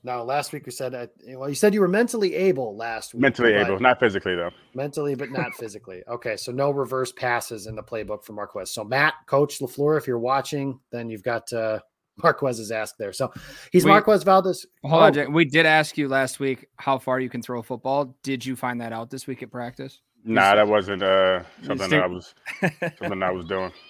No, 0.06 0.24
last 0.24 0.52
week 0.52 0.66
we 0.66 0.72
said, 0.74 1.10
well, 1.30 1.48
you 1.48 1.56
said 1.56 1.74
you 1.74 1.80
were 1.80 1.88
mentally 1.88 2.36
able 2.36 2.76
last 2.76 3.14
week. 3.14 3.22
Mentally 3.22 3.54
able, 3.54 3.80
not 3.80 4.02
physically 4.02 4.36
though. 4.36 4.50
Mentally, 4.74 5.16
but 5.16 5.32
not 5.32 5.54
physically. 5.60 6.04
Okay, 6.10 6.36
so 6.36 6.52
no 6.52 6.72
reverse 6.72 7.14
passes 7.14 7.68
in 7.68 7.76
the 7.76 7.84
playbook 7.84 8.26
for 8.26 8.34
Marquez. 8.34 8.74
So 8.74 8.84
Matt, 8.84 9.14
Coach 9.28 9.60
LaFleur, 9.60 9.98
if 9.98 10.06
you're 10.06 10.20
watching, 10.20 10.80
then 10.92 11.10
you've 11.10 11.24
got 11.24 11.52
uh, 11.54 11.80
Marquez's 12.22 12.70
ask 12.70 12.98
there. 12.98 13.14
So 13.14 13.32
he's 13.72 13.86
we, 13.86 13.92
Marquez 13.92 14.24
Valdes. 14.24 14.66
Hold 14.84 14.94
oh. 14.94 15.06
on, 15.06 15.14
Jay. 15.14 15.26
we 15.26 15.46
did 15.46 15.66
ask 15.66 15.98
you 15.98 16.10
last 16.10 16.38
week 16.38 16.68
how 16.76 16.98
far 17.00 17.22
you 17.22 17.30
can 17.30 17.42
throw 17.42 17.60
a 17.60 17.64
football. 17.64 18.18
Did 18.24 18.46
you 18.46 18.58
find 18.58 18.82
that 18.82 18.92
out 18.92 19.10
this 19.10 19.26
week 19.26 19.42
at 19.42 19.52
practice? 19.52 20.02
Nah, 20.26 20.56
that 20.56 20.68
wasn't 20.68 21.04
uh, 21.04 21.44
something 21.64 21.90
that 21.90 22.04
I 22.04 22.08
was 22.08 22.34
something 23.00 23.24
I 23.24 23.32
was 23.32 23.46
doing. 23.46 23.72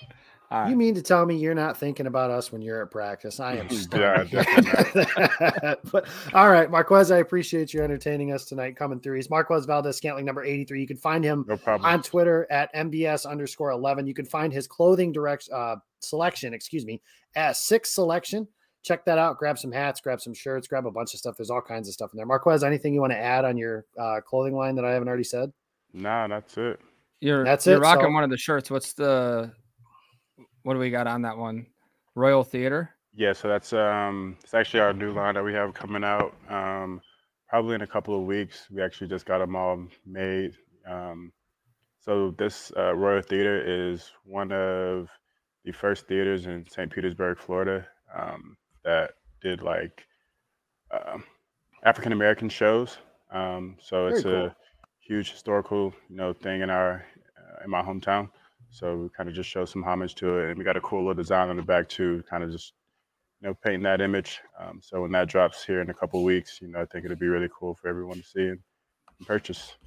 Right. 0.54 0.70
You 0.70 0.76
mean 0.76 0.94
to 0.94 1.02
tell 1.02 1.26
me 1.26 1.36
you're 1.36 1.56
not 1.56 1.78
thinking 1.78 2.06
about 2.06 2.30
us 2.30 2.52
when 2.52 2.62
you're 2.62 2.84
at 2.84 2.92
practice? 2.92 3.40
I 3.40 3.56
am 3.56 3.70
stunned. 3.72 4.30
but 5.92 6.08
all 6.32 6.52
right, 6.52 6.70
Marquez, 6.70 7.10
I 7.10 7.18
appreciate 7.18 7.74
you 7.74 7.82
entertaining 7.82 8.32
us 8.32 8.46
tonight 8.46 8.76
coming 8.76 9.00
through. 9.00 9.16
He's 9.16 9.32
Marquez 9.32 9.66
Valdes 9.66 9.98
Scantling 9.98 10.26
number 10.26 10.44
83. 10.44 10.80
You 10.80 10.86
can 10.86 10.98
find 10.98 11.24
him 11.24 11.44
no 11.48 11.58
on 11.66 12.04
Twitter 12.04 12.46
at 12.52 12.74
MVS 12.76 13.26
underscore 13.26 13.72
11. 13.72 14.06
You 14.06 14.14
can 14.14 14.26
find 14.26 14.54
his 14.54 14.68
clothing 14.68 15.12
direct 15.12 15.50
uh, 15.52 15.78
selection, 16.02 16.54
excuse 16.54 16.86
me, 16.86 17.02
at 17.36 17.58
six 17.58 17.90
selection. 17.90 18.48
Check 18.84 19.06
that 19.06 19.18
out. 19.18 19.40
Grab 19.40 19.58
some 19.58 19.72
hats, 19.72 20.02
grab 20.02 20.22
some 20.22 20.36
shirts, 20.36 20.68
grab 20.68 20.86
a 20.86 20.92
bunch 20.92 21.16
of 21.16 21.20
stuff. 21.20 21.36
There's 21.36 21.50
all 21.50 21.62
kinds 21.62 21.88
of 21.88 21.96
stuff 21.96 22.12
in 22.14 22.18
there. 22.18 22.28
Marquez, 22.28 22.64
anything 22.64 22.94
you 22.94 23.02
want 23.02 23.14
to 23.14 23.20
add 23.20 23.44
on 23.44 23.58
your 23.58 23.86
uh, 24.00 24.20
clothing 24.22 24.56
line 24.56 24.76
that 24.76 24.86
I 24.86 24.92
haven't 24.92 25.08
already 25.08 25.24
said? 25.24 25.52
Nah, 25.94 26.28
that's 26.28 26.58
it. 26.58 26.80
You're 27.22 27.44
that's 27.44 27.66
you're 27.66 27.78
it. 27.78 27.80
rocking 27.80 28.08
so, 28.08 28.12
one 28.12 28.24
of 28.24 28.30
the 28.30 28.38
shirts. 28.38 28.70
What's 28.70 28.94
the 28.94 29.54
what 30.64 30.74
do 30.74 30.80
we 30.80 30.90
got 30.90 31.08
on 31.08 31.22
that 31.22 31.38
one? 31.38 31.68
Royal 32.16 32.44
Theater. 32.44 32.90
Yeah, 33.16 33.34
so 33.34 33.48
that's 33.48 33.74
um, 33.74 34.38
it's 34.44 34.54
actually 34.54 34.80
our 34.80 34.94
new 34.94 35.12
line 35.12 35.36
that 35.36 35.44
we 35.44 35.54
have 35.54 35.74
coming 35.74 36.04
out. 36.04 36.34
Um, 36.50 37.02
probably 37.48 37.76
in 37.76 37.82
a 37.82 37.88
couple 37.88 38.18
of 38.20 38.26
weeks. 38.26 38.68
We 38.72 38.82
actually 38.82 39.08
just 39.08 39.26
got 39.26 39.38
them 39.38 39.56
all 39.56 39.86
made. 40.06 40.56
Um, 40.90 41.32
so 42.00 42.34
this 42.38 42.72
uh, 42.76 42.96
Royal 42.96 43.22
Theater 43.22 43.62
is 43.92 44.12
one 44.26 44.52
of 44.52 45.10
the 45.64 45.72
first 45.72 46.08
theaters 46.08 46.48
in 46.48 46.66
St. 46.68 46.92
Petersburg, 46.92 47.38
Florida, 47.38 47.86
um, 48.18 48.58
that 48.84 49.12
did 49.42 49.62
like 49.62 50.06
uh, 50.92 51.20
African 51.86 52.12
American 52.12 52.50
shows. 52.50 52.98
Um, 53.32 53.78
so 53.80 54.08
it's 54.08 54.24
cool. 54.24 54.48
a 54.48 54.56
huge 55.00 55.32
historical, 55.32 55.94
you 56.10 56.16
know, 56.16 56.34
thing 56.34 56.62
in 56.62 56.70
our 56.70 57.06
uh, 57.38 57.64
in 57.64 57.70
my 57.70 57.82
hometown. 57.82 58.30
So 58.74 58.96
we 58.96 59.10
kind 59.10 59.30
of 59.30 59.36
just 59.36 59.50
show 59.50 59.66
some 59.66 59.84
homage 59.84 60.16
to 60.16 60.40
it, 60.40 60.50
and 60.50 60.58
we 60.58 60.66
got 60.66 60.76
a 60.76 60.82
cool 60.82 61.02
little 61.02 61.14
design 61.14 61.50
on 61.50 61.58
the 61.58 61.62
back 61.62 61.88
too, 61.88 62.24
kind 62.28 62.44
of 62.44 62.52
just 62.52 62.74
you 63.40 63.48
know 63.48 63.54
painting 63.64 63.84
that 63.84 64.02
image. 64.02 64.42
Um, 64.60 64.80
so 64.82 65.04
when 65.04 65.12
that 65.12 65.28
drops 65.28 65.64
here 65.64 65.80
in 65.82 65.92
a 65.92 65.94
couple 65.94 66.20
of 66.20 66.26
weeks, 66.26 66.60
you 66.60 66.70
know, 66.70 66.82
I 66.82 66.86
think 66.86 67.06
it'll 67.06 67.16
be 67.16 67.28
really 67.28 67.50
cool 67.58 67.76
for 67.76 67.88
everyone 67.88 68.18
to 68.18 68.24
see 68.24 68.48
and 68.48 68.60
purchase. 69.28 69.78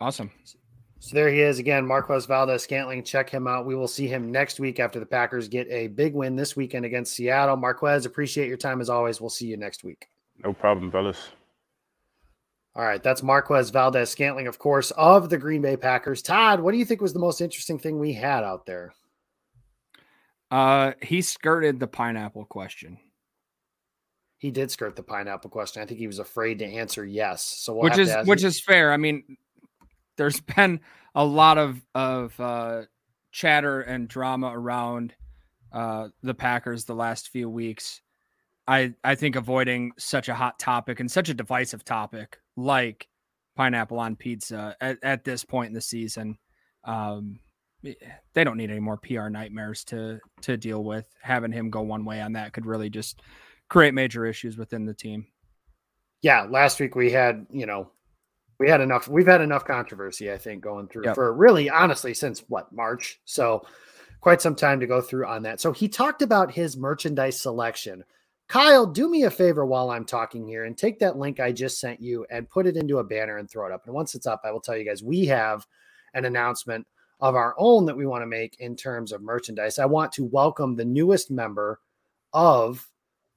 Awesome. 0.00 0.32
So 0.98 1.14
there 1.14 1.30
he 1.30 1.42
is 1.42 1.60
again, 1.60 1.86
Marquez 1.86 2.26
Valdes 2.26 2.64
Scantling. 2.64 3.04
Check 3.04 3.30
him 3.30 3.46
out. 3.46 3.66
We 3.66 3.76
will 3.76 3.86
see 3.86 4.08
him 4.08 4.32
next 4.32 4.58
week 4.58 4.80
after 4.80 4.98
the 4.98 5.06
Packers 5.06 5.46
get 5.46 5.68
a 5.70 5.86
big 5.86 6.12
win 6.12 6.34
this 6.34 6.56
weekend 6.56 6.84
against 6.84 7.14
Seattle. 7.14 7.56
Marquez, 7.56 8.04
appreciate 8.04 8.48
your 8.48 8.56
time 8.56 8.80
as 8.80 8.90
always. 8.90 9.20
We'll 9.20 9.30
see 9.30 9.46
you 9.46 9.56
next 9.56 9.84
week. 9.84 10.08
No 10.42 10.52
problem, 10.52 10.90
fellas. 10.90 11.28
All 12.78 12.84
right, 12.84 13.02
that's 13.02 13.24
Marquez 13.24 13.70
Valdes 13.70 14.08
Scantling, 14.08 14.46
of 14.46 14.60
course, 14.60 14.92
of 14.92 15.30
the 15.30 15.36
Green 15.36 15.60
Bay 15.60 15.76
Packers. 15.76 16.22
Todd, 16.22 16.60
what 16.60 16.70
do 16.70 16.78
you 16.78 16.84
think 16.84 17.00
was 17.00 17.12
the 17.12 17.18
most 17.18 17.40
interesting 17.40 17.76
thing 17.76 17.98
we 17.98 18.12
had 18.12 18.44
out 18.44 18.66
there? 18.66 18.94
Uh, 20.48 20.92
he 21.02 21.20
skirted 21.20 21.80
the 21.80 21.88
pineapple 21.88 22.44
question, 22.44 22.96
He 24.36 24.52
did 24.52 24.70
skirt 24.70 24.94
the 24.94 25.02
pineapple 25.02 25.50
question. 25.50 25.82
I 25.82 25.86
think 25.86 25.98
he 25.98 26.06
was 26.06 26.20
afraid 26.20 26.60
to 26.60 26.66
answer 26.66 27.04
yes. 27.04 27.42
So 27.42 27.74
we'll 27.74 27.82
which 27.82 27.98
is 27.98 28.14
which 28.24 28.44
is 28.44 28.60
fair. 28.60 28.92
I 28.92 28.96
mean, 28.96 29.36
there's 30.16 30.40
been 30.56 30.78
a 31.16 31.24
lot 31.24 31.58
of 31.58 31.84
of 31.96 32.38
uh, 32.38 32.82
chatter 33.32 33.80
and 33.80 34.06
drama 34.06 34.52
around 34.54 35.14
uh, 35.72 36.08
the 36.22 36.34
Packers 36.34 36.84
the 36.84 36.94
last 36.94 37.30
few 37.30 37.50
weeks. 37.50 38.00
I 38.68 38.94
I 39.02 39.16
think 39.16 39.34
avoiding 39.34 39.92
such 39.98 40.28
a 40.28 40.34
hot 40.34 40.60
topic 40.60 41.00
and 41.00 41.10
such 41.10 41.28
a 41.28 41.34
divisive 41.34 41.84
topic 41.84 42.38
like 42.58 43.08
pineapple 43.56 43.98
on 43.98 44.16
pizza 44.16 44.76
at, 44.80 44.98
at 45.02 45.24
this 45.24 45.44
point 45.44 45.68
in 45.68 45.74
the 45.74 45.80
season, 45.80 46.36
um, 46.84 47.38
they 47.82 48.44
don't 48.44 48.56
need 48.56 48.70
any 48.70 48.80
more 48.80 48.96
PR 48.96 49.28
nightmares 49.28 49.84
to 49.84 50.18
to 50.42 50.56
deal 50.56 50.82
with. 50.82 51.06
Having 51.22 51.52
him 51.52 51.70
go 51.70 51.82
one 51.82 52.04
way 52.04 52.20
on 52.20 52.32
that 52.32 52.52
could 52.52 52.66
really 52.66 52.90
just 52.90 53.22
create 53.68 53.94
major 53.94 54.26
issues 54.26 54.56
within 54.58 54.84
the 54.84 54.94
team. 54.94 55.26
yeah, 56.22 56.42
last 56.50 56.80
week 56.80 56.96
we 56.96 57.12
had, 57.12 57.46
you 57.50 57.64
know, 57.66 57.90
we 58.58 58.68
had 58.68 58.80
enough, 58.80 59.06
we've 59.06 59.26
had 59.28 59.40
enough 59.40 59.64
controversy, 59.64 60.32
I 60.32 60.38
think, 60.38 60.62
going 60.64 60.88
through 60.88 61.04
Yep. 61.04 61.14
for 61.14 61.32
really 61.32 61.70
honestly 61.70 62.12
since 62.14 62.40
what, 62.48 62.72
March. 62.72 63.20
So 63.24 63.64
quite 64.20 64.42
some 64.42 64.56
time 64.56 64.80
to 64.80 64.86
go 64.88 65.00
through 65.00 65.26
on 65.26 65.42
that. 65.44 65.60
So 65.60 65.70
he 65.70 65.86
talked 65.88 66.22
about 66.22 66.50
his 66.52 66.76
merchandise 66.76 67.40
selection. 67.40 68.02
Kyle, 68.48 68.86
do 68.86 69.10
me 69.10 69.24
a 69.24 69.30
favor 69.30 69.66
while 69.66 69.90
I'm 69.90 70.06
talking 70.06 70.46
here 70.46 70.64
and 70.64 70.76
take 70.76 70.98
that 71.00 71.18
link 71.18 71.38
I 71.38 71.52
just 71.52 71.78
sent 71.78 72.00
you 72.00 72.26
and 72.30 72.48
put 72.48 72.66
it 72.66 72.78
into 72.78 72.98
a 72.98 73.04
banner 73.04 73.36
and 73.36 73.48
throw 73.48 73.66
it 73.66 73.72
up. 73.72 73.84
And 73.84 73.94
once 73.94 74.14
it's 74.14 74.26
up, 74.26 74.40
I 74.42 74.50
will 74.50 74.60
tell 74.60 74.76
you 74.76 74.86
guys 74.86 75.02
we 75.02 75.26
have 75.26 75.66
an 76.14 76.24
announcement 76.24 76.86
of 77.20 77.34
our 77.34 77.54
own 77.58 77.84
that 77.86 77.96
we 77.96 78.06
want 78.06 78.22
to 78.22 78.26
make 78.26 78.58
in 78.58 78.74
terms 78.74 79.12
of 79.12 79.20
merchandise. 79.20 79.78
I 79.78 79.84
want 79.84 80.12
to 80.12 80.24
welcome 80.24 80.76
the 80.76 80.84
newest 80.84 81.30
member 81.30 81.80
of 82.32 82.88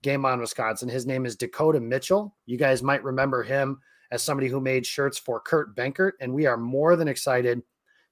Game 0.01 0.25
On 0.25 0.39
Wisconsin. 0.39 0.87
His 0.87 1.05
name 1.05 1.25
is 1.25 1.35
Dakota 1.35 1.81
Mitchell. 1.81 2.33
You 2.45 2.57
guys 2.57 2.81
might 2.81 3.03
remember 3.03 3.43
him 3.43 3.79
as 4.11 4.23
somebody 4.23 4.47
who 4.47 4.61
made 4.61 4.85
shirts 4.85 5.17
for 5.17 5.41
Kurt 5.41 5.75
Benkert, 5.75 6.13
and 6.21 6.33
we 6.33 6.45
are 6.45 6.57
more 6.57 6.95
than 6.95 7.09
excited 7.09 7.61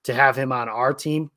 to 0.03 0.13
have 0.13 0.35
him 0.35 0.51
on 0.51 0.67
our 0.67 0.93
team 0.93 1.31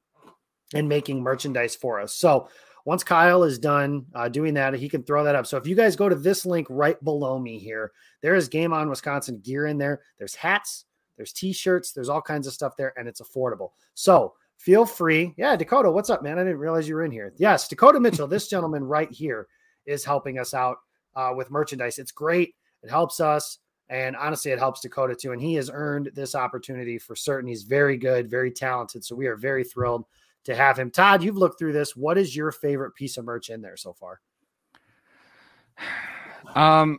and 0.74 0.88
making 0.88 1.22
merchandise 1.22 1.76
for 1.76 2.00
us. 2.00 2.14
So 2.14 2.48
once 2.84 3.04
Kyle 3.04 3.44
is 3.44 3.58
done 3.58 4.06
uh, 4.14 4.28
doing 4.28 4.54
that, 4.54 4.74
he 4.74 4.88
can 4.88 5.02
throw 5.02 5.24
that 5.24 5.34
up. 5.34 5.46
So 5.46 5.56
if 5.56 5.66
you 5.66 5.74
guys 5.74 5.96
go 5.96 6.08
to 6.08 6.14
this 6.14 6.44
link 6.44 6.66
right 6.70 7.02
below 7.04 7.38
me 7.38 7.58
here, 7.58 7.92
there 8.20 8.34
is 8.34 8.48
Game 8.48 8.72
On 8.72 8.88
Wisconsin 8.88 9.40
gear 9.40 9.66
in 9.66 9.78
there. 9.78 10.02
There's 10.18 10.34
hats, 10.34 10.84
there's 11.16 11.32
t-shirts, 11.32 11.92
there's 11.92 12.08
all 12.08 12.22
kinds 12.22 12.46
of 12.46 12.52
stuff 12.52 12.76
there, 12.76 12.92
and 12.96 13.08
it's 13.08 13.20
affordable. 13.20 13.70
So 13.94 14.34
feel 14.56 14.86
free. 14.86 15.34
Yeah, 15.36 15.56
Dakota, 15.56 15.90
what's 15.90 16.10
up, 16.10 16.22
man? 16.22 16.38
I 16.38 16.42
didn't 16.42 16.58
realize 16.58 16.88
you 16.88 16.94
were 16.94 17.04
in 17.04 17.10
here. 17.10 17.32
Yes, 17.36 17.68
Dakota 17.68 18.00
Mitchell, 18.00 18.28
this 18.28 18.48
gentleman 18.48 18.84
right 18.84 19.10
here 19.10 19.46
is 19.86 20.04
helping 20.04 20.38
us 20.38 20.54
out 20.54 20.78
uh, 21.14 21.32
with 21.36 21.50
merchandise. 21.50 21.98
It's 21.98 22.12
great. 22.12 22.54
It 22.82 22.90
helps 22.90 23.20
us. 23.20 23.58
And 23.88 24.16
honestly, 24.16 24.52
it 24.52 24.58
helps 24.58 24.80
Dakota 24.80 25.14
too. 25.14 25.32
And 25.32 25.42
he 25.42 25.54
has 25.54 25.70
earned 25.72 26.10
this 26.14 26.34
opportunity 26.34 26.98
for 26.98 27.14
certain. 27.14 27.48
He's 27.48 27.64
very 27.64 27.96
good, 27.96 28.30
very 28.30 28.50
talented. 28.50 29.04
So 29.04 29.14
we 29.14 29.26
are 29.26 29.36
very 29.36 29.64
thrilled 29.64 30.04
to 30.44 30.54
have 30.54 30.78
him. 30.78 30.90
Todd, 30.90 31.22
you've 31.22 31.36
looked 31.36 31.58
through 31.58 31.72
this. 31.72 31.96
What 31.96 32.18
is 32.18 32.34
your 32.34 32.52
favorite 32.52 32.94
piece 32.94 33.16
of 33.16 33.24
merch 33.24 33.50
in 33.50 33.62
there 33.62 33.76
so 33.76 33.92
far? 33.92 34.20
Um, 36.54 36.98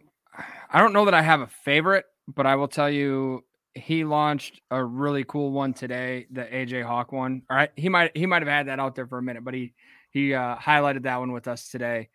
I 0.70 0.80
don't 0.80 0.94
know 0.94 1.06
that 1.06 1.14
I 1.14 1.22
have 1.22 1.42
a 1.42 1.48
favorite, 1.48 2.06
but 2.28 2.46
I 2.46 2.56
will 2.56 2.68
tell 2.68 2.90
you 2.90 3.44
he 3.76 4.04
launched 4.04 4.62
a 4.72 4.84
really 4.84 5.24
cool 5.24 5.52
one 5.52 5.74
today, 5.74 6.28
the 6.32 6.44
AJ 6.44 6.84
Hawk 6.84 7.12
one. 7.12 7.44
All 7.50 7.58
right, 7.58 7.72
he 7.76 7.90
might 7.90 8.16
he 8.16 8.26
might 8.26 8.42
have 8.42 8.50
had 8.50 8.68
that 8.68 8.80
out 8.80 8.96
there 8.96 9.08
for 9.08 9.18
a 9.18 9.24
minute, 9.24 9.44
but 9.44 9.54
he 9.54 9.74
he 10.12 10.34
uh, 10.34 10.56
highlighted 10.56 11.04
that 11.04 11.20
one 11.20 11.32
with 11.32 11.48
us 11.48 11.70
today. 11.70 12.10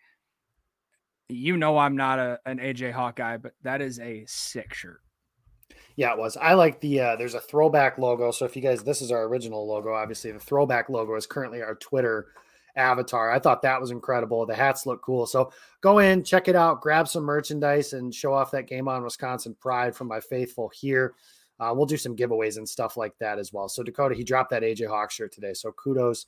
You 1.28 1.56
know, 1.56 1.76
I'm 1.76 1.96
not 1.96 2.18
a 2.18 2.40
an 2.46 2.58
AJ 2.58 2.92
Hawk 2.92 3.16
guy, 3.16 3.36
but 3.36 3.52
that 3.62 3.82
is 3.82 3.98
a 3.98 4.24
sick 4.26 4.72
shirt. 4.72 5.00
Yeah, 5.98 6.12
it 6.12 6.18
was. 6.18 6.36
I 6.36 6.54
like 6.54 6.78
the 6.78 7.00
uh 7.00 7.16
there's 7.16 7.34
a 7.34 7.40
throwback 7.40 7.98
logo. 7.98 8.30
So 8.30 8.44
if 8.44 8.54
you 8.54 8.62
guys 8.62 8.84
this 8.84 9.02
is 9.02 9.10
our 9.10 9.24
original 9.24 9.66
logo, 9.66 9.92
obviously 9.92 10.30
the 10.30 10.38
throwback 10.38 10.88
logo 10.88 11.16
is 11.16 11.26
currently 11.26 11.60
our 11.60 11.74
Twitter 11.74 12.28
avatar. 12.76 13.32
I 13.32 13.40
thought 13.40 13.62
that 13.62 13.80
was 13.80 13.90
incredible. 13.90 14.46
The 14.46 14.54
hats 14.54 14.86
look 14.86 15.02
cool. 15.02 15.26
So 15.26 15.52
go 15.80 15.98
in, 15.98 16.22
check 16.22 16.46
it 16.46 16.54
out, 16.54 16.80
grab 16.80 17.08
some 17.08 17.24
merchandise 17.24 17.94
and 17.94 18.14
show 18.14 18.32
off 18.32 18.52
that 18.52 18.68
game 18.68 18.86
on 18.86 19.02
Wisconsin 19.02 19.56
pride 19.58 19.96
from 19.96 20.06
my 20.06 20.20
faithful 20.20 20.68
here. 20.68 21.14
Uh, 21.58 21.72
we'll 21.74 21.84
do 21.84 21.96
some 21.96 22.14
giveaways 22.14 22.58
and 22.58 22.68
stuff 22.68 22.96
like 22.96 23.18
that 23.18 23.40
as 23.40 23.52
well. 23.52 23.68
So 23.68 23.82
Dakota, 23.82 24.14
he 24.14 24.22
dropped 24.22 24.50
that 24.50 24.62
AJ 24.62 24.86
Hawk 24.86 25.10
shirt 25.10 25.32
today. 25.32 25.52
So 25.52 25.72
kudos 25.72 26.26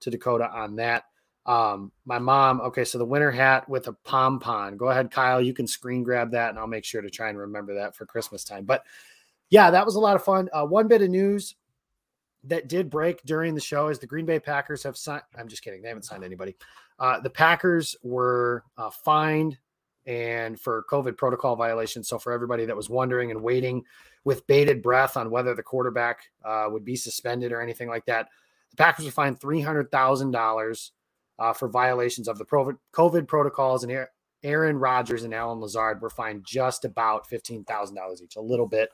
to 0.00 0.10
Dakota 0.10 0.50
on 0.50 0.76
that. 0.76 1.04
Um, 1.46 1.90
my 2.04 2.18
mom, 2.18 2.60
okay, 2.60 2.84
so 2.84 2.98
the 2.98 3.04
winter 3.04 3.30
hat 3.30 3.68
with 3.68 3.88
a 3.88 3.92
pom 3.92 4.38
pom. 4.40 4.76
Go 4.76 4.88
ahead, 4.88 5.10
Kyle. 5.10 5.40
You 5.40 5.54
can 5.54 5.66
screen 5.66 6.02
grab 6.02 6.30
that, 6.32 6.50
and 6.50 6.58
I'll 6.58 6.66
make 6.66 6.84
sure 6.84 7.00
to 7.00 7.10
try 7.10 7.28
and 7.28 7.38
remember 7.38 7.74
that 7.74 7.96
for 7.96 8.06
Christmas 8.06 8.44
time. 8.44 8.64
But 8.64 8.84
yeah, 9.48 9.70
that 9.70 9.84
was 9.84 9.96
a 9.96 10.00
lot 10.00 10.16
of 10.16 10.24
fun. 10.24 10.48
Uh, 10.52 10.66
one 10.66 10.86
bit 10.86 11.02
of 11.02 11.10
news 11.10 11.56
that 12.44 12.68
did 12.68 12.88
break 12.88 13.22
during 13.24 13.54
the 13.54 13.60
show 13.60 13.88
is 13.88 13.98
the 13.98 14.06
Green 14.06 14.26
Bay 14.26 14.38
Packers 14.38 14.82
have 14.82 14.96
signed. 14.96 15.22
I'm 15.36 15.48
just 15.48 15.62
kidding. 15.62 15.82
They 15.82 15.88
haven't 15.88 16.04
signed 16.04 16.24
anybody. 16.24 16.56
Uh, 16.98 17.20
the 17.20 17.30
Packers 17.30 17.96
were 18.02 18.64
uh, 18.76 18.90
fined 18.90 19.58
and 20.06 20.58
for 20.58 20.84
COVID 20.90 21.16
protocol 21.16 21.56
violations. 21.56 22.08
So 22.08 22.18
for 22.18 22.32
everybody 22.32 22.64
that 22.66 22.76
was 22.76 22.88
wondering 22.88 23.30
and 23.30 23.42
waiting 23.42 23.84
with 24.24 24.46
bated 24.46 24.82
breath 24.82 25.16
on 25.16 25.30
whether 25.30 25.54
the 25.54 25.62
quarterback 25.62 26.20
uh, 26.44 26.66
would 26.70 26.84
be 26.84 26.96
suspended 26.96 27.52
or 27.52 27.60
anything 27.60 27.88
like 27.88 28.06
that, 28.06 28.28
the 28.70 28.76
Packers 28.76 29.04
were 29.04 29.10
fined 29.10 29.40
three 29.40 29.60
hundred 29.60 29.90
thousand 29.90 30.30
dollars 30.30 30.92
uh, 31.40 31.52
for 31.52 31.68
violations 31.68 32.28
of 32.28 32.38
the 32.38 32.44
COVID 32.44 33.26
protocols, 33.26 33.82
and 33.82 34.06
Aaron 34.42 34.76
Rodgers 34.76 35.24
and 35.24 35.34
Allen 35.34 35.58
Lazard 35.58 36.00
were 36.00 36.10
fined 36.10 36.44
just 36.44 36.84
about 36.84 37.26
fifteen 37.26 37.64
thousand 37.64 37.96
dollars 37.96 38.22
each, 38.22 38.36
a 38.36 38.40
little 38.40 38.68
bit 38.68 38.90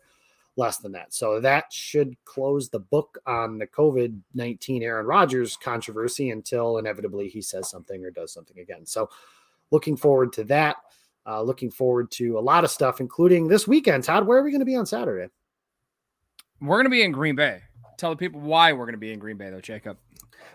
less 0.57 0.79
than 0.79 0.93
that. 0.93 1.13
So 1.13 1.41
that 1.41 1.71
should 1.73 2.17
close 2.25 2.69
the 2.69 2.79
book 2.79 3.19
on 3.27 3.59
the 3.59 3.67
COVID 3.67 4.19
19 4.35 4.83
Aaron 4.83 5.07
Rodgers 5.07 5.57
controversy 5.57 6.31
until 6.31 6.79
inevitably 6.79 7.29
he 7.29 7.43
says 7.43 7.69
something 7.69 8.03
or 8.05 8.11
does 8.11 8.33
something 8.33 8.59
again. 8.59 8.87
So 8.87 9.11
looking 9.71 9.97
forward 9.97 10.33
to 10.35 10.45
that. 10.45 10.77
Uh, 11.27 11.43
looking 11.43 11.73
forward 11.73 12.09
to 12.13 12.39
a 12.39 12.41
lot 12.41 12.63
of 12.63 12.71
stuff, 12.71 13.01
including 13.01 13.49
this 13.49 13.67
weekend. 13.67 14.05
Todd, 14.05 14.29
where 14.29 14.39
are 14.39 14.45
we 14.45 14.53
going 14.53 14.61
to 14.61 14.65
be 14.65 14.77
on 14.77 14.87
Saturday? 14.87 15.29
We're 16.61 16.77
going 16.77 16.85
to 16.85 16.91
be 16.91 17.03
in 17.03 17.11
Green 17.11 17.35
Bay. 17.35 17.63
Tell 17.97 18.11
the 18.11 18.17
people 18.17 18.41
why 18.41 18.73
we're 18.73 18.85
going 18.85 18.93
to 18.93 18.99
be 18.99 19.13
in 19.13 19.19
Green 19.19 19.37
Bay, 19.37 19.51
though, 19.51 19.61
Jacob. 19.61 19.97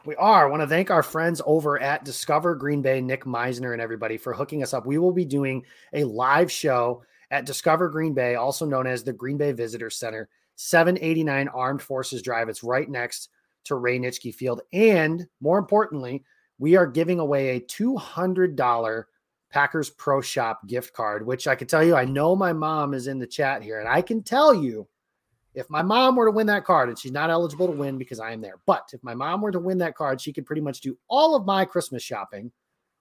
We 0.05 0.15
are. 0.15 0.47
I 0.47 0.49
want 0.49 0.61
to 0.61 0.67
thank 0.67 0.91
our 0.91 1.03
friends 1.03 1.41
over 1.45 1.79
at 1.79 2.05
Discover 2.05 2.55
Green 2.55 2.81
Bay, 2.81 3.01
Nick 3.01 3.25
Meisner, 3.25 3.73
and 3.73 3.81
everybody 3.81 4.17
for 4.17 4.33
hooking 4.33 4.63
us 4.63 4.73
up. 4.73 4.85
We 4.85 4.97
will 4.97 5.11
be 5.11 5.25
doing 5.25 5.63
a 5.93 6.03
live 6.03 6.51
show 6.51 7.03
at 7.31 7.45
Discover 7.45 7.89
Green 7.89 8.13
Bay, 8.13 8.35
also 8.35 8.65
known 8.65 8.87
as 8.87 9.03
the 9.03 9.13
Green 9.13 9.37
Bay 9.37 9.51
Visitor 9.51 9.89
Center, 9.89 10.29
789 10.55 11.47
Armed 11.49 11.81
Forces 11.81 12.21
Drive. 12.21 12.49
It's 12.49 12.63
right 12.63 12.89
next 12.89 13.29
to 13.65 13.75
Ray 13.75 13.99
Nitschke 13.99 14.33
Field. 14.33 14.61
And 14.73 15.27
more 15.39 15.57
importantly, 15.59 16.23
we 16.57 16.75
are 16.75 16.87
giving 16.87 17.19
away 17.19 17.55
a 17.55 17.61
$200 17.61 19.03
Packers 19.49 19.89
Pro 19.89 20.21
Shop 20.21 20.61
gift 20.67 20.93
card, 20.93 21.25
which 21.25 21.47
I 21.47 21.55
can 21.55 21.67
tell 21.67 21.83
you, 21.83 21.95
I 21.95 22.05
know 22.05 22.35
my 22.35 22.53
mom 22.53 22.93
is 22.93 23.07
in 23.07 23.19
the 23.19 23.27
chat 23.27 23.63
here, 23.63 23.79
and 23.79 23.89
I 23.89 24.01
can 24.01 24.23
tell 24.23 24.53
you 24.53 24.87
if 25.53 25.69
my 25.69 25.81
mom 25.81 26.15
were 26.15 26.25
to 26.25 26.31
win 26.31 26.47
that 26.47 26.63
card, 26.63 26.89
and 26.89 26.97
she's 26.97 27.11
not 27.11 27.29
eligible 27.29 27.67
to 27.67 27.73
win 27.73 27.97
because 27.97 28.19
I 28.19 28.31
am 28.31 28.41
there, 28.41 28.55
but 28.65 28.89
if 28.93 29.03
my 29.03 29.13
mom 29.13 29.41
were 29.41 29.51
to 29.51 29.59
win 29.59 29.77
that 29.79 29.95
card, 29.95 30.21
she 30.21 30.31
could 30.31 30.45
pretty 30.45 30.61
much 30.61 30.81
do 30.81 30.97
all 31.09 31.35
of 31.35 31.45
my 31.45 31.65
Christmas 31.65 32.03
shopping 32.03 32.51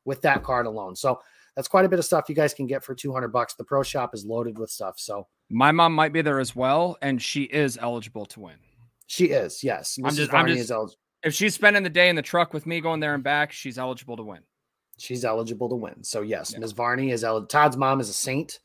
with 0.04 0.20
that 0.22 0.42
card 0.42 0.66
alone. 0.66 0.96
So 0.96 1.20
that's 1.54 1.68
quite 1.68 1.84
a 1.84 1.88
bit 1.88 1.98
of 1.98 2.04
stuff 2.04 2.28
you 2.28 2.34
guys 2.34 2.54
can 2.54 2.66
get 2.66 2.82
for 2.82 2.94
200 2.94 3.28
bucks. 3.28 3.54
The 3.54 3.64
pro 3.64 3.82
shop 3.82 4.14
is 4.14 4.24
loaded 4.24 4.58
with 4.58 4.70
stuff. 4.70 4.98
So 4.98 5.26
my 5.48 5.72
mom 5.72 5.94
might 5.94 6.12
be 6.12 6.22
there 6.22 6.40
as 6.40 6.56
well, 6.56 6.96
and 7.02 7.20
she 7.20 7.42
is 7.42 7.78
eligible 7.80 8.26
to 8.26 8.40
win. 8.40 8.56
She 9.06 9.26
is, 9.26 9.62
yes. 9.64 9.98
Mrs. 10.00 10.06
I'm 10.06 10.14
just, 10.14 10.34
I'm 10.34 10.46
just, 10.46 10.70
el- 10.70 10.94
if 11.22 11.34
she's 11.34 11.54
spending 11.54 11.82
the 11.82 11.90
day 11.90 12.08
in 12.08 12.16
the 12.16 12.22
truck 12.22 12.54
with 12.54 12.66
me 12.66 12.80
going 12.80 13.00
there 13.00 13.14
and 13.14 13.22
back, 13.22 13.52
she's 13.52 13.78
eligible 13.78 14.16
to 14.16 14.22
win. 14.22 14.40
She's 14.98 15.24
eligible 15.24 15.68
to 15.68 15.76
win. 15.76 16.02
So 16.04 16.22
yes, 16.22 16.52
yeah. 16.52 16.60
Ms. 16.60 16.72
Varney 16.72 17.10
is 17.10 17.24
eligible. 17.24 17.48
Todd's 17.48 17.76
mom 17.76 18.00
is 18.00 18.08
a 18.08 18.12
saint. 18.12 18.60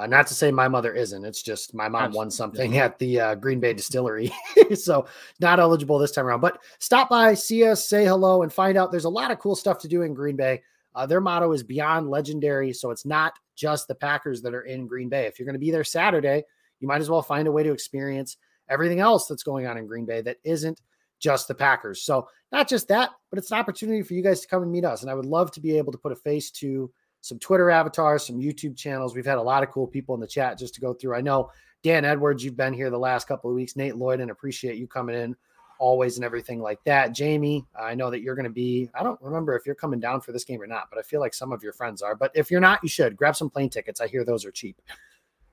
Uh, 0.00 0.06
not 0.06 0.26
to 0.26 0.34
say 0.34 0.50
my 0.50 0.66
mother 0.66 0.94
isn't. 0.94 1.26
It's 1.26 1.42
just 1.42 1.74
my 1.74 1.86
mom 1.86 2.12
won 2.12 2.30
something 2.30 2.78
at 2.78 2.98
the 2.98 3.20
uh, 3.20 3.34
Green 3.34 3.60
Bay 3.60 3.74
Distillery, 3.74 4.32
so 4.74 5.06
not 5.40 5.60
eligible 5.60 5.98
this 5.98 6.12
time 6.12 6.24
around. 6.24 6.40
But 6.40 6.62
stop 6.78 7.10
by, 7.10 7.34
see 7.34 7.66
us, 7.66 7.86
say 7.86 8.06
hello, 8.06 8.42
and 8.42 8.50
find 8.50 8.78
out. 8.78 8.90
There's 8.90 9.04
a 9.04 9.10
lot 9.10 9.30
of 9.30 9.38
cool 9.38 9.54
stuff 9.54 9.78
to 9.80 9.88
do 9.88 10.00
in 10.00 10.14
Green 10.14 10.36
Bay. 10.36 10.62
Uh, 10.94 11.04
their 11.04 11.20
motto 11.20 11.52
is 11.52 11.62
beyond 11.62 12.08
legendary, 12.08 12.72
so 12.72 12.90
it's 12.90 13.04
not 13.04 13.34
just 13.56 13.88
the 13.88 13.94
Packers 13.94 14.40
that 14.40 14.54
are 14.54 14.62
in 14.62 14.86
Green 14.86 15.10
Bay. 15.10 15.26
If 15.26 15.38
you're 15.38 15.44
going 15.44 15.52
to 15.52 15.58
be 15.58 15.70
there 15.70 15.84
Saturday, 15.84 16.44
you 16.80 16.88
might 16.88 17.02
as 17.02 17.10
well 17.10 17.20
find 17.20 17.46
a 17.46 17.52
way 17.52 17.62
to 17.62 17.72
experience 17.72 18.38
everything 18.70 19.00
else 19.00 19.26
that's 19.26 19.42
going 19.42 19.66
on 19.66 19.76
in 19.76 19.86
Green 19.86 20.06
Bay 20.06 20.22
that 20.22 20.38
isn't 20.44 20.80
just 21.18 21.46
the 21.46 21.54
Packers. 21.54 22.02
So 22.02 22.26
not 22.52 22.70
just 22.70 22.88
that, 22.88 23.10
but 23.28 23.38
it's 23.38 23.50
an 23.50 23.58
opportunity 23.58 24.02
for 24.02 24.14
you 24.14 24.22
guys 24.22 24.40
to 24.40 24.48
come 24.48 24.62
and 24.62 24.72
meet 24.72 24.86
us. 24.86 25.02
And 25.02 25.10
I 25.10 25.14
would 25.14 25.26
love 25.26 25.52
to 25.52 25.60
be 25.60 25.76
able 25.76 25.92
to 25.92 25.98
put 25.98 26.12
a 26.12 26.16
face 26.16 26.50
to 26.52 26.90
some 27.20 27.38
Twitter 27.38 27.70
avatars, 27.70 28.26
some 28.26 28.38
YouTube 28.38 28.76
channels. 28.76 29.14
We've 29.14 29.26
had 29.26 29.38
a 29.38 29.42
lot 29.42 29.62
of 29.62 29.70
cool 29.70 29.86
people 29.86 30.14
in 30.14 30.20
the 30.20 30.26
chat 30.26 30.58
just 30.58 30.74
to 30.74 30.80
go 30.80 30.94
through. 30.94 31.14
I 31.14 31.20
know 31.20 31.50
Dan 31.82 32.04
Edwards, 32.04 32.44
you've 32.44 32.56
been 32.56 32.74
here 32.74 32.90
the 32.90 32.98
last 32.98 33.26
couple 33.26 33.50
of 33.50 33.56
weeks. 33.56 33.76
Nate 33.76 33.96
Lloyd, 33.96 34.20
and 34.20 34.30
appreciate 34.30 34.76
you 34.76 34.86
coming 34.86 35.16
in 35.16 35.36
always 35.80 36.16
and 36.16 36.24
everything 36.24 36.60
like 36.60 36.78
that. 36.84 37.12
Jamie, 37.12 37.64
I 37.78 37.94
know 37.94 38.10
that 38.10 38.20
you're 38.20 38.34
going 38.34 38.44
to 38.44 38.50
be, 38.50 38.90
I 38.94 39.02
don't 39.02 39.20
remember 39.22 39.56
if 39.56 39.64
you're 39.64 39.74
coming 39.74 39.98
down 39.98 40.20
for 40.20 40.30
this 40.30 40.44
game 40.44 40.60
or 40.60 40.66
not, 40.66 40.88
but 40.90 40.98
I 40.98 41.02
feel 41.02 41.20
like 41.20 41.32
some 41.32 41.52
of 41.52 41.62
your 41.62 41.72
friends 41.72 42.02
are. 42.02 42.14
But 42.14 42.30
if 42.34 42.50
you're 42.50 42.60
not, 42.60 42.80
you 42.82 42.88
should 42.88 43.16
grab 43.16 43.34
some 43.34 43.48
plane 43.48 43.70
tickets. 43.70 44.00
I 44.00 44.06
hear 44.06 44.22
those 44.22 44.44
are 44.44 44.52
cheap. 44.52 44.80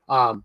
Um, 0.10 0.44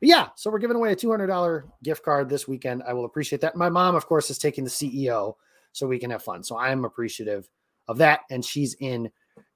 but 0.00 0.08
yeah, 0.08 0.28
so 0.34 0.50
we're 0.50 0.58
giving 0.58 0.76
away 0.76 0.92
a 0.92 0.96
$200 0.96 1.62
gift 1.84 2.04
card 2.04 2.28
this 2.28 2.48
weekend. 2.48 2.82
I 2.82 2.92
will 2.92 3.04
appreciate 3.04 3.40
that. 3.42 3.54
My 3.54 3.68
mom, 3.68 3.94
of 3.94 4.06
course, 4.06 4.28
is 4.28 4.38
taking 4.38 4.64
the 4.64 4.70
CEO 4.70 5.34
so 5.70 5.86
we 5.86 6.00
can 6.00 6.10
have 6.10 6.24
fun. 6.24 6.42
So 6.42 6.58
I'm 6.58 6.84
appreciative 6.84 7.48
of 7.86 7.98
that. 7.98 8.22
And 8.28 8.44
she's 8.44 8.74
in 8.80 9.08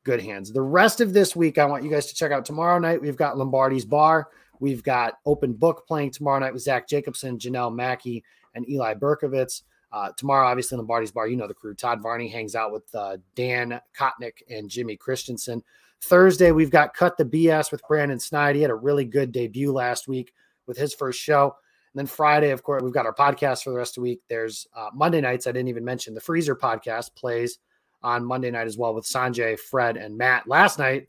good 0.07 0.23
hands. 0.23 0.53
The 0.53 0.63
rest 0.63 1.01
of 1.01 1.13
this 1.13 1.35
week, 1.35 1.59
I 1.59 1.65
want 1.67 1.83
you 1.83 1.91
guys 1.91 2.07
to 2.07 2.15
check 2.15 2.31
out 2.31 2.45
tomorrow 2.45 2.79
night. 2.79 3.03
We've 3.03 3.17
got 3.17 3.37
Lombardi's 3.37 3.85
Bar. 3.85 4.29
We've 4.61 4.83
got 4.83 5.15
Open 5.27 5.53
Book 5.53 5.85
playing 5.87 6.13
tomorrow 6.13 6.39
night 6.39 6.55
with 6.55 6.63
Zach 6.63 6.89
Jacobson, 6.89 7.39
Janelle 7.39 7.75
Mackey, 7.75 8.23
and 8.55 8.67
Eli 8.71 8.95
Berkovitz. 8.95 9.63
Uh, 9.91 10.11
tomorrow, 10.17 10.47
obviously, 10.47 10.79
Lombardi's 10.79 11.11
Bar, 11.11 11.27
you 11.27 11.37
know 11.37 11.49
the 11.49 11.55
crew. 11.55 11.75
Todd 11.75 12.01
Varney 12.01 12.29
hangs 12.29 12.55
out 12.55 12.73
with 12.73 12.85
uh, 12.95 13.17
Dan 13.35 13.81
Kotnick 13.99 14.43
and 14.49 14.71
Jimmy 14.71 14.97
Christensen. 14.97 15.63
Thursday, 16.03 16.53
we've 16.53 16.71
got 16.71 16.95
Cut 16.95 17.19
the 17.19 17.25
BS 17.25 17.73
with 17.73 17.83
Brandon 17.89 18.21
Snide. 18.21 18.55
He 18.55 18.63
had 18.63 18.71
a 18.71 18.77
really 18.77 19.05
good 19.05 19.33
debut 19.33 19.73
last 19.73 20.07
week 20.07 20.33
with 20.69 20.77
his 20.77 20.95
first 20.95 21.21
show. 21.21 21.57
And 21.93 21.99
then 21.99 22.07
Friday, 22.07 22.51
of 22.51 22.63
course, 22.63 22.83
we've 22.83 22.95
got 22.95 23.07
our 23.07 23.15
podcast 23.15 23.65
for 23.65 23.71
the 23.71 23.77
rest 23.77 23.99
of 23.99 24.03
the 24.03 24.11
week. 24.11 24.21
There's 24.29 24.69
uh, 24.77 24.91
Monday 24.95 25.21
nights. 25.21 25.49
I 25.49 25.53
didn't 25.53 25.69
even 25.69 25.85
mention 25.85 26.15
the 26.15 26.21
Freezer 26.21 26.55
podcast 26.55 27.17
plays 27.17 27.59
on 28.03 28.25
Monday 28.25 28.51
night 28.51 28.67
as 28.67 28.77
well 28.77 28.95
with 28.95 29.05
Sanjay, 29.05 29.59
Fred, 29.59 29.97
and 29.97 30.17
Matt. 30.17 30.47
Last 30.47 30.79
night 30.79 31.09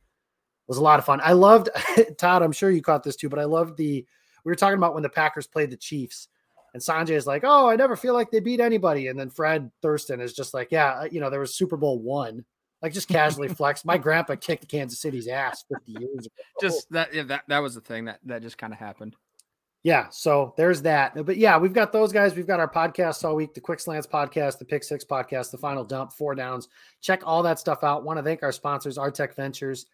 was 0.67 0.77
a 0.77 0.83
lot 0.83 0.99
of 0.99 1.05
fun. 1.05 1.19
I 1.23 1.33
loved 1.33 1.69
Todd. 2.17 2.41
I'm 2.41 2.51
sure 2.51 2.71
you 2.71 2.81
caught 2.81 3.03
this 3.03 3.15
too, 3.15 3.29
but 3.29 3.39
I 3.39 3.45
loved 3.45 3.77
the. 3.77 4.05
We 4.43 4.51
were 4.51 4.55
talking 4.55 4.77
about 4.77 4.93
when 4.93 5.03
the 5.03 5.09
Packers 5.09 5.47
played 5.47 5.71
the 5.71 5.77
Chiefs, 5.77 6.29
and 6.73 6.81
Sanjay 6.81 7.11
is 7.11 7.27
like, 7.27 7.43
"Oh, 7.45 7.69
I 7.69 7.75
never 7.75 7.95
feel 7.95 8.13
like 8.13 8.31
they 8.31 8.39
beat 8.39 8.59
anybody," 8.59 9.07
and 9.07 9.19
then 9.19 9.29
Fred 9.29 9.71
Thurston 9.81 10.21
is 10.21 10.33
just 10.33 10.53
like, 10.53 10.69
"Yeah, 10.71 11.05
you 11.11 11.19
know, 11.19 11.29
there 11.29 11.39
was 11.39 11.55
Super 11.55 11.77
Bowl 11.77 11.99
one." 11.99 12.45
like 12.81 12.93
just 12.93 13.07
casually 13.07 13.47
flex. 13.55 13.85
My 13.85 13.97
grandpa 13.97 14.35
kicked 14.35 14.67
Kansas 14.67 14.99
City's 14.99 15.27
ass 15.27 15.63
50 15.73 15.91
years 15.99 16.25
ago. 16.25 16.35
Just 16.61 16.91
that 16.91 17.13
yeah, 17.13 17.23
that 17.23 17.43
that 17.47 17.59
was 17.59 17.75
the 17.75 17.81
thing 17.81 18.05
that 18.05 18.19
that 18.25 18.41
just 18.41 18.57
kind 18.57 18.73
of 18.73 18.79
happened. 18.79 19.15
Yeah, 19.87 20.09
so 20.09 20.53
there's 20.57 20.81
that. 20.81 21.13
But 21.25 21.37
yeah, 21.37 21.57
we've 21.57 21.71
got 21.71 21.93
those 21.93 22.11
guys. 22.11 22.35
We've 22.35 22.45
got 22.45 22.59
our 22.59 22.69
podcasts 22.69 23.23
all 23.23 23.37
week, 23.37 23.53
the 23.53 23.61
Quick 23.61 23.79
Slants 23.79 24.05
podcast, 24.05 24.59
the 24.59 24.65
Pick 24.65 24.83
Six 24.83 25.05
podcast, 25.05 25.49
the 25.49 25.57
Final 25.57 25.85
Dump, 25.85 26.11
Four 26.11 26.35
Downs. 26.35 26.67
Check 26.99 27.21
all 27.23 27.41
that 27.43 27.57
stuff 27.57 27.85
out. 27.85 28.03
Want 28.03 28.19
to 28.19 28.23
thank 28.23 28.43
our 28.43 28.51
sponsors, 28.51 28.97
Artec 28.97 29.33
Ventures, 29.33 29.85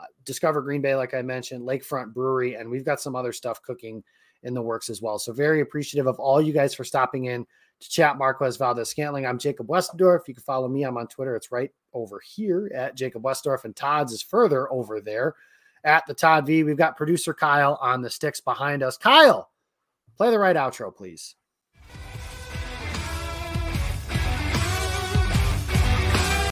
uh, 0.00 0.04
Discover 0.24 0.62
Green 0.62 0.80
Bay, 0.80 0.94
like 0.94 1.14
I 1.14 1.22
mentioned, 1.22 1.66
Lakefront 1.66 2.14
Brewery, 2.14 2.54
and 2.54 2.70
we've 2.70 2.84
got 2.84 3.00
some 3.00 3.16
other 3.16 3.32
stuff 3.32 3.60
cooking 3.60 4.04
in 4.44 4.54
the 4.54 4.62
works 4.62 4.88
as 4.88 5.02
well. 5.02 5.18
So 5.18 5.32
very 5.32 5.62
appreciative 5.62 6.06
of 6.06 6.20
all 6.20 6.40
you 6.40 6.52
guys 6.52 6.72
for 6.72 6.84
stopping 6.84 7.24
in 7.24 7.44
to 7.80 7.90
chat 7.90 8.18
Marquez 8.18 8.56
Valdes 8.56 8.88
Scantling. 8.88 9.26
I'm 9.26 9.36
Jacob 9.36 9.66
Westendorf. 9.66 10.28
You 10.28 10.34
can 10.34 10.44
follow 10.44 10.68
me. 10.68 10.84
I'm 10.84 10.96
on 10.96 11.08
Twitter. 11.08 11.34
It's 11.34 11.50
right 11.50 11.72
over 11.92 12.20
here 12.24 12.70
at 12.72 12.94
Jacob 12.94 13.24
Westendorf, 13.24 13.64
and 13.64 13.74
Todd's 13.74 14.12
is 14.12 14.22
further 14.22 14.72
over 14.72 15.00
there 15.00 15.34
at 15.84 16.06
the 16.06 16.14
Todd 16.14 16.46
V. 16.46 16.64
We've 16.64 16.76
got 16.76 16.96
producer 16.96 17.34
Kyle 17.34 17.78
on 17.80 18.02
the 18.02 18.10
sticks 18.10 18.40
behind 18.40 18.82
us. 18.82 18.96
Kyle, 18.96 19.50
play 20.16 20.30
the 20.30 20.38
right 20.38 20.56
outro, 20.56 20.94
please. 20.94 21.36